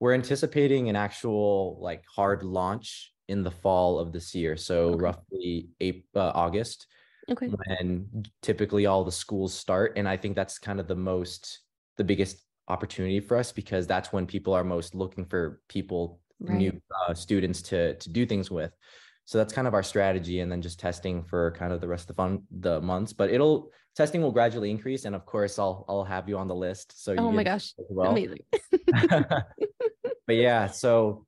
we're 0.00 0.14
anticipating 0.14 0.88
an 0.88 0.96
actual 0.96 1.78
like 1.80 2.04
hard 2.06 2.42
launch 2.42 3.12
in 3.28 3.42
the 3.42 3.50
fall 3.50 3.98
of 3.98 4.12
this 4.12 4.34
year, 4.34 4.56
so 4.56 4.90
okay. 4.90 5.02
roughly 5.02 5.68
April, 5.80 6.26
uh, 6.26 6.32
August, 6.34 6.86
okay. 7.30 7.48
when 7.48 8.24
typically 8.42 8.86
all 8.86 9.04
the 9.04 9.12
schools 9.12 9.52
start, 9.52 9.94
and 9.96 10.08
I 10.08 10.16
think 10.16 10.36
that's 10.36 10.58
kind 10.58 10.78
of 10.78 10.86
the 10.86 10.94
most 10.94 11.60
the 11.96 12.04
biggest 12.04 12.44
opportunity 12.68 13.20
for 13.20 13.36
us 13.36 13.52
because 13.52 13.86
that's 13.86 14.12
when 14.12 14.26
people 14.26 14.52
are 14.52 14.64
most 14.64 14.94
looking 14.94 15.24
for 15.24 15.60
people 15.68 16.20
right. 16.40 16.56
new 16.56 16.80
uh, 17.08 17.14
students 17.14 17.62
to 17.62 17.94
to 17.94 18.08
do 18.10 18.26
things 18.26 18.50
with. 18.50 18.72
So 19.24 19.38
that's 19.38 19.52
kind 19.52 19.66
of 19.66 19.74
our 19.74 19.82
strategy, 19.82 20.40
and 20.40 20.52
then 20.52 20.62
just 20.62 20.78
testing 20.78 21.24
for 21.24 21.50
kind 21.52 21.72
of 21.72 21.80
the 21.80 21.88
rest 21.88 22.04
of 22.04 22.08
the 22.08 22.22
fun 22.22 22.42
the 22.50 22.80
months. 22.80 23.12
But 23.12 23.30
it'll 23.30 23.70
testing 23.96 24.22
will 24.22 24.32
gradually 24.32 24.70
increase, 24.70 25.04
and 25.04 25.14
of 25.14 25.26
course, 25.26 25.58
I'll 25.58 25.84
I'll 25.88 26.04
have 26.04 26.28
you 26.28 26.38
on 26.38 26.48
the 26.48 26.54
list. 26.54 27.02
So 27.02 27.14
oh 27.18 27.32
my 27.32 27.42
gosh, 27.42 27.72
well. 27.88 28.12
amazing. 28.12 28.40
but 30.26 30.36
yeah, 30.36 30.66
so 30.68 31.26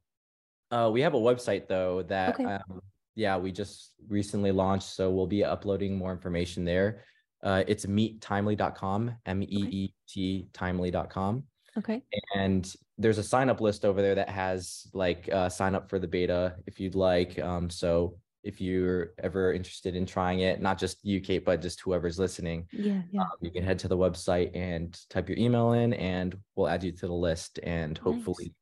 uh, 0.70 0.90
we 0.92 1.00
have 1.00 1.14
a 1.14 1.18
website 1.18 1.66
though 1.66 2.02
that 2.04 2.34
okay. 2.34 2.44
um, 2.44 2.80
yeah 3.14 3.36
we 3.36 3.50
just 3.50 3.92
recently 4.08 4.52
launched, 4.52 4.88
so 4.88 5.10
we'll 5.10 5.26
be 5.26 5.44
uploading 5.44 5.96
more 5.96 6.12
information 6.12 6.64
there. 6.64 7.04
Uh, 7.42 7.64
it's 7.66 7.86
meettimely.com, 7.86 9.14
M 9.26 9.42
E 9.42 9.46
E 9.46 9.94
T 10.08 10.48
timely.com. 10.52 11.44
Okay. 11.76 12.02
And 12.34 12.72
there's 12.96 13.18
a 13.18 13.22
sign 13.22 13.48
up 13.48 13.60
list 13.60 13.84
over 13.84 14.02
there 14.02 14.16
that 14.16 14.28
has 14.28 14.88
like 14.92 15.28
uh, 15.32 15.48
sign 15.48 15.76
up 15.76 15.88
for 15.88 16.00
the 16.00 16.08
beta 16.08 16.56
if 16.66 16.80
you'd 16.80 16.96
like. 16.96 17.38
Um, 17.38 17.70
so 17.70 18.16
if 18.42 18.60
you're 18.60 19.12
ever 19.22 19.52
interested 19.52 19.96
in 19.96 20.06
trying 20.06 20.40
it, 20.40 20.60
not 20.60 20.78
just 20.78 21.04
you, 21.04 21.20
Kate, 21.20 21.44
but 21.44 21.60
just 21.60 21.80
whoever's 21.80 22.18
listening, 22.18 22.66
yeah, 22.72 23.02
yeah. 23.10 23.22
Um, 23.22 23.28
you 23.40 23.50
can 23.50 23.64
head 23.64 23.78
to 23.80 23.88
the 23.88 23.96
website 23.96 24.50
and 24.54 24.98
type 25.10 25.28
your 25.28 25.38
email 25.38 25.72
in, 25.72 25.92
and 25.94 26.36
we'll 26.54 26.68
add 26.68 26.84
you 26.84 26.92
to 26.92 27.06
the 27.06 27.12
list. 27.12 27.58
And 27.62 27.98
hopefully, 27.98 28.46
nice. 28.46 28.54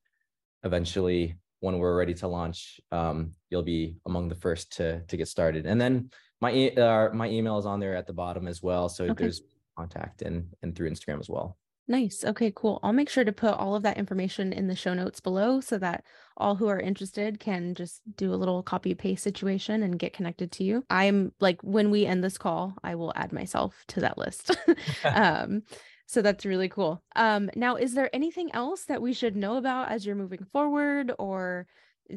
eventually, 0.65 1.37
when 1.61 1.79
we're 1.79 1.97
ready 1.97 2.15
to 2.15 2.29
launch, 2.29 2.81
um, 2.93 3.33
you'll 3.51 3.63
be 3.63 3.97
among 4.07 4.29
the 4.29 4.35
first 4.35 4.73
to 4.77 5.03
to 5.03 5.17
get 5.17 5.29
started. 5.29 5.67
And 5.67 5.81
then 5.81 6.11
my 6.41 6.53
e- 6.53 6.77
uh, 6.77 7.11
my 7.13 7.29
email 7.29 7.59
is 7.59 7.67
on 7.67 7.81
there 7.81 7.97
at 7.97 8.07
the 8.07 8.13
bottom 8.13 8.49
as 8.49 8.63
well, 8.63 8.89
so 8.89 9.05
okay. 9.05 9.25
there's 9.25 9.43
contact 9.77 10.23
and 10.23 10.49
and 10.63 10.75
through 10.75 10.91
Instagram 10.91 11.21
as 11.21 11.29
well. 11.29 11.57
Nice. 11.89 12.25
Okay, 12.25 12.53
cool. 12.55 12.81
I'll 12.83 12.93
make 12.93 13.09
sure 13.09 13.25
to 13.25 13.33
put 13.33 13.55
all 13.55 13.77
of 13.77 13.85
that 13.85 13.97
information 13.97 14.53
in 14.53 14.67
the 14.67 14.75
show 14.75 14.93
notes 14.93 15.21
below 15.21 15.61
so 15.61 15.79
that 15.79 16.05
all 16.37 16.57
who 16.57 16.67
are 16.67 16.81
interested 16.81 17.39
can 17.39 17.75
just 17.75 18.03
do 18.17 18.35
a 18.35 18.37
little 18.37 18.63
copy 18.65 18.95
paste 18.95 19.23
situation 19.23 19.85
and 19.85 19.99
get 19.99 20.13
connected 20.13 20.51
to 20.53 20.65
you. 20.65 20.85
I'm 20.91 21.33
like, 21.39 21.63
when 21.63 21.93
we 21.93 22.05
end 22.05 22.25
this 22.25 22.39
call, 22.39 22.75
I 22.83 22.97
will 22.97 23.13
add 23.15 23.33
myself 23.33 23.85
to 23.89 24.01
that 24.01 24.19
list. 24.19 24.57
um, 25.05 25.63
so 26.07 26.23
that's 26.23 26.45
really 26.45 26.69
cool. 26.69 27.03
Um, 27.15 27.51
now, 27.55 27.77
is 27.77 27.95
there 27.95 28.11
anything 28.13 28.53
else 28.53 28.85
that 28.85 29.03
we 29.03 29.13
should 29.13 29.37
know 29.37 29.57
about 29.57 29.91
as 29.91 30.05
you're 30.05 30.17
moving 30.17 30.45
forward 30.53 31.13
or 31.19 31.67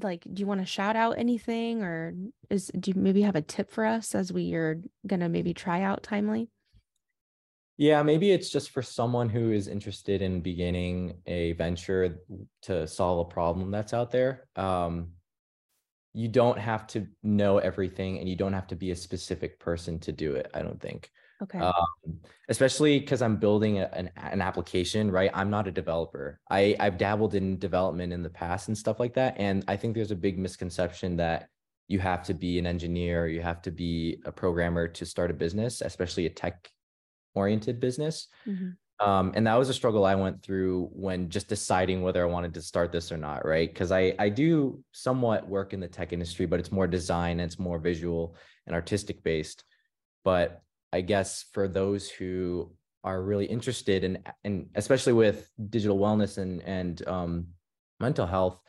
like 0.03 0.23
do 0.32 0.39
you 0.39 0.45
want 0.45 0.62
to 0.62 0.65
shout 0.67 0.95
out 0.95 1.17
anything 1.17 1.82
or 1.82 2.13
is 2.51 2.71
do 2.79 2.91
you 2.91 2.99
maybe 2.99 3.23
have 3.23 3.36
a 3.36 3.41
tip 3.41 3.71
for 3.71 3.86
us 3.86 4.13
as 4.13 4.32
we 4.32 4.53
are 4.53 4.79
gonna 5.08 5.27
maybe 5.27 5.51
try 5.51 5.82
out 5.82 6.03
timely 6.03 6.47
yeah, 7.80 8.04
maybe 8.04 8.30
it's 8.32 8.50
just 8.50 8.72
for 8.72 8.82
someone 8.82 9.30
who 9.30 9.54
is 9.54 9.70
interested 9.70 10.22
in 10.22 10.42
beginning 10.42 11.13
a 11.26 11.54
venture 11.54 12.20
to 12.63 12.86
solve 12.86 13.26
a 13.26 13.34
problem 13.34 13.72
that's 13.72 13.94
out 13.94 14.12
there. 14.12 14.50
Um, 14.58 15.12
you 16.13 16.28
don't 16.28 16.60
have 16.60 16.88
to 16.88 17.08
know 17.24 17.58
everything 17.58 18.20
and 18.20 18.28
you 18.28 18.36
don't 18.36 18.52
have 18.52 18.68
to 18.68 18.76
be 18.76 18.92
a 18.92 18.96
specific 18.98 19.62
person 19.62 19.98
to 20.00 20.12
do 20.12 20.36
it, 20.36 20.52
I 20.54 20.62
don't 20.62 20.82
think. 20.82 21.10
Okay. 21.42 21.60
Um, 21.60 22.20
especially 22.50 23.00
because 23.00 23.22
I'm 23.22 23.38
building 23.38 23.80
a, 23.80 23.89
an, 23.94 24.12
an 24.18 24.42
application, 24.42 25.10
right? 25.10 25.32
I'm 25.34 25.50
not 25.50 25.65
a 25.65 25.72
developer. 25.72 26.42
I, 26.50 26.76
I've 26.82 26.98
dabbled 26.98 27.34
in 27.34 27.60
development 27.60 28.12
in 28.12 28.24
the 28.24 28.30
past 28.30 28.68
and 28.68 28.78
stuff 28.78 29.00
like 29.00 29.13
that. 29.13 29.36
And 29.38 29.63
I 29.70 29.78
think 29.78 29.96
there's 29.96 30.12
a 30.12 30.18
big 30.18 30.38
misconception 30.38 31.15
that 31.15 31.48
you 31.88 32.00
have 32.00 32.24
to 32.24 32.34
be 32.34 32.60
an 32.60 32.68
engineer, 32.68 33.28
you 33.28 33.42
have 33.42 33.62
to 33.62 33.72
be 33.72 34.22
a 34.26 34.34
programmer 34.34 34.89
to 34.89 35.06
start 35.06 35.32
a 35.32 35.34
business, 35.34 35.80
especially 35.80 36.26
a 36.26 36.30
tech 36.30 36.70
oriented 37.39 37.80
business. 37.80 38.28
Mm-hmm. 38.45 38.69
Um, 39.02 39.32
and 39.34 39.47
that 39.47 39.58
was 39.58 39.69
a 39.69 39.73
struggle 39.73 40.04
I 40.04 40.15
went 40.15 40.43
through 40.43 40.89
when 40.91 41.30
just 41.30 41.47
deciding 41.47 42.02
whether 42.02 42.21
I 42.21 42.25
wanted 42.25 42.54
to 42.56 42.62
start 42.62 42.91
this 42.91 43.12
or 43.12 43.17
not, 43.17 43.45
right? 43.45 43.69
Because 43.71 43.91
I 43.91 44.13
I 44.19 44.28
do 44.28 44.84
somewhat 44.91 45.47
work 45.47 45.73
in 45.73 45.80
the 45.80 45.88
tech 45.88 46.12
industry, 46.12 46.45
but 46.45 46.60
it's 46.60 46.71
more 46.71 46.88
design 46.88 47.39
and 47.39 47.49
it's 47.49 47.60
more 47.60 47.80
visual 47.80 48.36
and 48.67 48.75
artistic 48.75 49.23
based. 49.23 49.63
But 50.25 50.62
I 50.91 51.02
guess 51.02 51.45
for 51.54 51.67
those 51.67 52.10
who 52.10 52.73
are 53.06 53.23
really 53.23 53.45
interested 53.45 54.04
in 54.04 54.19
and 54.43 54.67
especially 54.75 55.13
with 55.13 55.49
digital 55.69 55.97
wellness 55.97 56.38
and 56.38 56.62
and 56.63 57.08
um, 57.08 57.47
mental 58.02 58.28
health, 58.28 58.60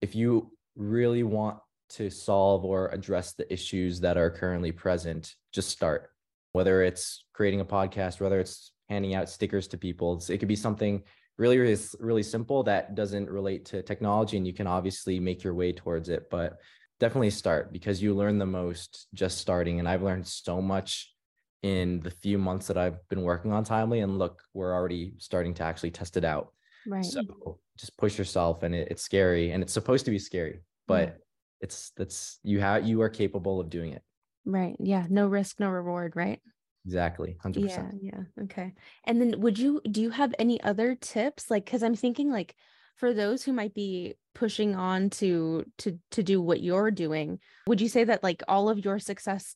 if 0.00 0.14
you 0.14 0.50
really 0.76 1.24
want 1.24 1.58
to 1.90 2.10
solve 2.10 2.64
or 2.64 2.88
address 2.88 3.34
the 3.34 3.50
issues 3.52 4.00
that 4.00 4.16
are 4.16 4.30
currently 4.30 4.72
present, 4.72 5.34
just 5.52 5.68
start 5.68 6.10
whether 6.52 6.82
it's 6.82 7.24
creating 7.32 7.60
a 7.60 7.64
podcast, 7.64 8.20
whether 8.20 8.40
it's 8.40 8.72
handing 8.88 9.14
out 9.14 9.28
stickers 9.28 9.68
to 9.68 9.78
people. 9.78 10.14
It's, 10.14 10.30
it 10.30 10.38
could 10.38 10.48
be 10.48 10.56
something 10.56 11.02
really, 11.36 11.58
really, 11.58 11.78
really 12.00 12.22
simple 12.22 12.62
that 12.64 12.94
doesn't 12.94 13.30
relate 13.30 13.66
to 13.66 13.82
technology, 13.82 14.36
and 14.36 14.46
you 14.46 14.52
can 14.52 14.66
obviously 14.66 15.20
make 15.20 15.44
your 15.44 15.54
way 15.54 15.72
towards 15.72 16.08
it. 16.08 16.30
But 16.30 16.58
definitely 17.00 17.30
start 17.30 17.72
because 17.72 18.02
you 18.02 18.14
learn 18.14 18.38
the 18.38 18.46
most 18.46 19.06
just 19.14 19.38
starting. 19.38 19.78
And 19.78 19.88
I've 19.88 20.02
learned 20.02 20.26
so 20.26 20.60
much 20.60 21.14
in 21.62 22.00
the 22.00 22.10
few 22.10 22.38
months 22.38 22.66
that 22.68 22.78
I've 22.78 23.06
been 23.08 23.22
working 23.22 23.52
on 23.52 23.64
Timely. 23.64 24.00
And 24.00 24.18
look, 24.18 24.42
we're 24.54 24.74
already 24.74 25.14
starting 25.18 25.54
to 25.54 25.62
actually 25.62 25.90
test 25.90 26.16
it 26.16 26.24
out. 26.24 26.52
Right. 26.86 27.04
So 27.04 27.58
just 27.78 27.96
push 27.98 28.18
yourself, 28.18 28.62
and 28.62 28.74
it, 28.74 28.88
it's 28.90 29.02
scary, 29.02 29.50
and 29.50 29.62
it's 29.62 29.72
supposed 29.72 30.04
to 30.06 30.10
be 30.10 30.18
scary, 30.18 30.60
but. 30.86 31.08
Yeah. 31.08 31.14
It's 31.60 31.90
that's 31.96 32.38
you 32.44 32.60
have 32.60 32.86
you 32.86 33.02
are 33.02 33.08
capable 33.08 33.58
of 33.58 33.68
doing 33.68 33.92
it. 33.92 34.02
Right. 34.48 34.76
Yeah. 34.80 35.06
No 35.10 35.26
risk, 35.26 35.60
no 35.60 35.68
reward, 35.68 36.16
right? 36.16 36.40
Exactly. 36.86 37.36
100%. 37.44 37.68
Yeah. 37.68 37.90
Yeah. 38.00 38.44
Okay. 38.44 38.72
And 39.04 39.20
then 39.20 39.40
would 39.40 39.58
you, 39.58 39.82
do 39.90 40.00
you 40.00 40.08
have 40.08 40.34
any 40.38 40.58
other 40.62 40.94
tips? 40.94 41.50
Like, 41.50 41.66
cause 41.66 41.82
I'm 41.82 41.94
thinking 41.94 42.30
like 42.30 42.54
for 42.96 43.12
those 43.12 43.44
who 43.44 43.52
might 43.52 43.74
be 43.74 44.14
pushing 44.34 44.74
on 44.74 45.10
to, 45.10 45.66
to, 45.78 45.98
to 46.12 46.22
do 46.22 46.40
what 46.40 46.62
you're 46.62 46.90
doing, 46.90 47.40
would 47.66 47.82
you 47.82 47.90
say 47.90 48.04
that 48.04 48.22
like 48.22 48.42
all 48.48 48.70
of 48.70 48.82
your 48.82 48.98
success 48.98 49.54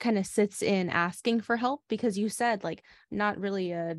kind 0.00 0.18
of 0.18 0.26
sits 0.26 0.60
in 0.60 0.90
asking 0.90 1.42
for 1.42 1.56
help? 1.56 1.82
Because 1.88 2.18
you 2.18 2.28
said 2.28 2.64
like 2.64 2.82
not 3.12 3.38
really 3.38 3.70
a, 3.70 3.94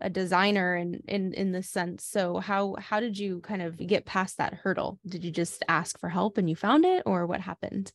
a 0.00 0.10
designer 0.10 0.76
in 0.76 1.00
in 1.06 1.32
in 1.32 1.52
this 1.52 1.70
sense 1.70 2.04
so 2.04 2.38
how 2.38 2.74
how 2.80 2.98
did 2.98 3.16
you 3.16 3.40
kind 3.40 3.62
of 3.62 3.76
get 3.76 4.04
past 4.04 4.36
that 4.36 4.52
hurdle 4.52 4.98
did 5.06 5.24
you 5.24 5.30
just 5.30 5.62
ask 5.68 5.96
for 6.00 6.08
help 6.08 6.38
and 6.38 6.50
you 6.50 6.56
found 6.56 6.84
it 6.84 7.04
or 7.06 7.24
what 7.24 7.40
happened 7.40 7.92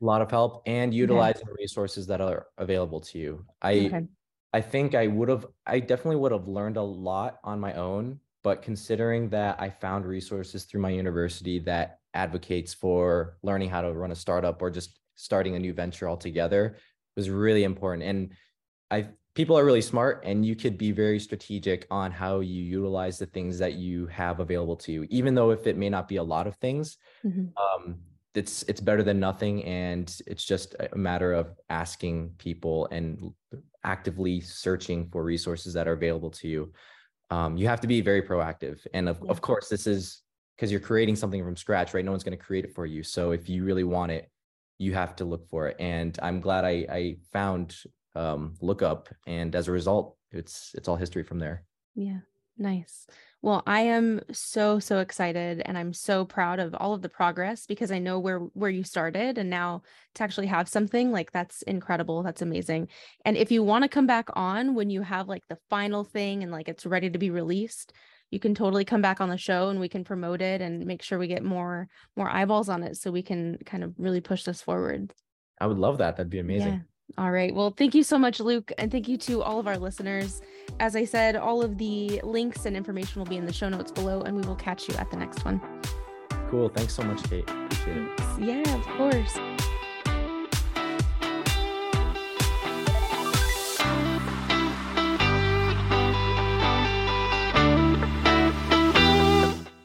a 0.00 0.04
lot 0.04 0.22
of 0.22 0.30
help 0.30 0.62
and 0.66 0.94
utilizing 0.94 1.42
okay. 1.42 1.56
resources 1.58 2.06
that 2.06 2.20
are 2.20 2.46
available 2.58 3.00
to 3.00 3.18
you. 3.18 3.44
I 3.60 3.72
okay. 3.72 4.06
I 4.52 4.60
think 4.60 4.94
I 4.94 5.06
would 5.06 5.28
have 5.28 5.46
I 5.66 5.80
definitely 5.80 6.16
would 6.16 6.32
have 6.32 6.48
learned 6.48 6.76
a 6.76 6.82
lot 6.82 7.38
on 7.44 7.60
my 7.60 7.74
own, 7.74 8.20
but 8.42 8.62
considering 8.62 9.28
that 9.30 9.60
I 9.60 9.70
found 9.70 10.06
resources 10.06 10.64
through 10.64 10.80
my 10.80 10.90
university 10.90 11.58
that 11.60 11.98
advocates 12.14 12.74
for 12.74 13.36
learning 13.42 13.70
how 13.70 13.82
to 13.82 13.92
run 13.92 14.10
a 14.10 14.16
startup 14.16 14.60
or 14.62 14.70
just 14.70 14.98
starting 15.14 15.54
a 15.54 15.58
new 15.58 15.72
venture 15.72 16.08
altogether 16.08 16.76
was 17.16 17.30
really 17.30 17.64
important. 17.64 18.02
And 18.02 18.32
I 18.90 19.08
people 19.34 19.56
are 19.56 19.64
really 19.64 19.82
smart 19.82 20.22
and 20.24 20.44
you 20.44 20.56
could 20.56 20.76
be 20.76 20.92
very 20.92 21.20
strategic 21.20 21.86
on 21.90 22.10
how 22.10 22.40
you 22.40 22.62
utilize 22.62 23.18
the 23.18 23.26
things 23.26 23.58
that 23.58 23.74
you 23.74 24.06
have 24.08 24.40
available 24.40 24.76
to 24.76 24.92
you 24.92 25.06
even 25.08 25.34
though 25.34 25.50
if 25.50 25.66
it 25.66 25.76
may 25.76 25.88
not 25.88 26.08
be 26.08 26.16
a 26.16 26.22
lot 26.22 26.46
of 26.46 26.56
things 26.56 26.98
mm-hmm. 27.24 27.46
um, 27.56 27.96
it's 28.34 28.62
it's 28.64 28.80
better 28.80 29.02
than 29.02 29.18
nothing 29.18 29.64
and 29.64 30.20
it's 30.26 30.44
just 30.44 30.76
a 30.92 30.96
matter 30.96 31.32
of 31.32 31.58
asking 31.68 32.30
people 32.38 32.86
and 32.92 33.32
actively 33.84 34.40
searching 34.40 35.08
for 35.10 35.24
resources 35.24 35.72
that 35.74 35.88
are 35.88 35.92
available 35.92 36.30
to 36.30 36.48
you. 36.48 36.72
Um, 37.30 37.56
you 37.56 37.66
have 37.68 37.80
to 37.80 37.86
be 37.86 38.00
very 38.00 38.22
proactive 38.22 38.86
and 38.94 39.08
of, 39.08 39.20
yeah. 39.22 39.30
of 39.30 39.40
course 39.40 39.68
this 39.68 39.86
is 39.86 40.22
because 40.56 40.70
you're 40.70 40.80
creating 40.80 41.16
something 41.16 41.42
from 41.44 41.56
scratch 41.56 41.94
right? 41.94 42.04
No 42.04 42.10
one's 42.10 42.24
going 42.24 42.36
to 42.36 42.44
create 42.44 42.64
it 42.64 42.74
for 42.74 42.86
you 42.86 43.02
so 43.02 43.32
if 43.32 43.48
you 43.48 43.64
really 43.64 43.84
want 43.84 44.12
it 44.12 44.30
you 44.78 44.94
have 44.94 45.14
to 45.14 45.24
look 45.24 45.46
for 45.48 45.68
it 45.68 45.76
and 45.78 46.18
i'm 46.22 46.40
glad 46.40 46.64
i 46.64 46.86
i 46.90 47.16
found 47.32 47.76
um, 48.16 48.54
lookup 48.60 49.08
and 49.26 49.54
as 49.54 49.68
a 49.68 49.72
result 49.72 50.16
it's 50.32 50.72
it's 50.74 50.88
all 50.88 50.96
history 50.96 51.22
from 51.22 51.38
there. 51.38 51.64
Yeah 51.94 52.20
nice 52.58 53.06
well, 53.42 53.62
I 53.66 53.80
am 53.82 54.20
so 54.32 54.78
so 54.78 54.98
excited 54.98 55.62
and 55.64 55.78
I'm 55.78 55.94
so 55.94 56.26
proud 56.26 56.60
of 56.60 56.74
all 56.74 56.92
of 56.92 57.00
the 57.00 57.08
progress 57.08 57.66
because 57.66 57.90
I 57.90 57.98
know 57.98 58.18
where 58.18 58.38
where 58.38 58.70
you 58.70 58.84
started 58.84 59.38
and 59.38 59.48
now 59.48 59.82
to 60.16 60.22
actually 60.22 60.48
have 60.48 60.68
something 60.68 61.10
like 61.10 61.32
that's 61.32 61.62
incredible. 61.62 62.22
That's 62.22 62.42
amazing. 62.42 62.88
And 63.24 63.38
if 63.38 63.50
you 63.50 63.62
want 63.62 63.84
to 63.84 63.88
come 63.88 64.06
back 64.06 64.28
on 64.34 64.74
when 64.74 64.90
you 64.90 65.00
have 65.02 65.26
like 65.26 65.46
the 65.48 65.58
final 65.70 66.04
thing 66.04 66.42
and 66.42 66.52
like 66.52 66.68
it's 66.68 66.84
ready 66.84 67.08
to 67.08 67.18
be 67.18 67.30
released, 67.30 67.94
you 68.30 68.38
can 68.38 68.54
totally 68.54 68.84
come 68.84 69.00
back 69.00 69.22
on 69.22 69.30
the 69.30 69.38
show 69.38 69.70
and 69.70 69.80
we 69.80 69.88
can 69.88 70.04
promote 70.04 70.42
it 70.42 70.60
and 70.60 70.84
make 70.84 71.02
sure 71.02 71.18
we 71.18 71.26
get 71.26 71.42
more 71.42 71.88
more 72.16 72.28
eyeballs 72.28 72.68
on 72.68 72.82
it 72.82 72.96
so 72.98 73.10
we 73.10 73.22
can 73.22 73.56
kind 73.64 73.82
of 73.82 73.94
really 73.96 74.20
push 74.20 74.44
this 74.44 74.60
forward. 74.60 75.14
I 75.58 75.66
would 75.66 75.78
love 75.78 75.98
that. 75.98 76.16
That'd 76.16 76.30
be 76.30 76.40
amazing. 76.40 76.74
Yeah. 76.74 76.80
All 77.18 77.30
right. 77.30 77.54
Well, 77.54 77.70
thank 77.76 77.94
you 77.94 78.02
so 78.02 78.18
much, 78.18 78.40
Luke. 78.40 78.72
And 78.78 78.90
thank 78.90 79.08
you 79.08 79.16
to 79.18 79.42
all 79.42 79.58
of 79.58 79.66
our 79.66 79.78
listeners. 79.78 80.42
As 80.78 80.96
I 80.96 81.04
said, 81.04 81.36
all 81.36 81.62
of 81.62 81.78
the 81.78 82.20
links 82.22 82.64
and 82.66 82.76
information 82.76 83.20
will 83.20 83.28
be 83.28 83.36
in 83.36 83.46
the 83.46 83.52
show 83.52 83.68
notes 83.68 83.90
below, 83.90 84.22
and 84.22 84.36
we 84.36 84.42
will 84.42 84.56
catch 84.56 84.88
you 84.88 84.94
at 84.94 85.10
the 85.10 85.16
next 85.16 85.44
one. 85.44 85.60
Cool. 86.50 86.68
Thanks 86.68 86.94
so 86.94 87.02
much, 87.02 87.22
Kate. 87.28 87.48
Appreciate 87.48 87.96
it. 87.96 88.20
Yeah, 88.40 88.74
of 88.74 88.86
course. 88.96 89.38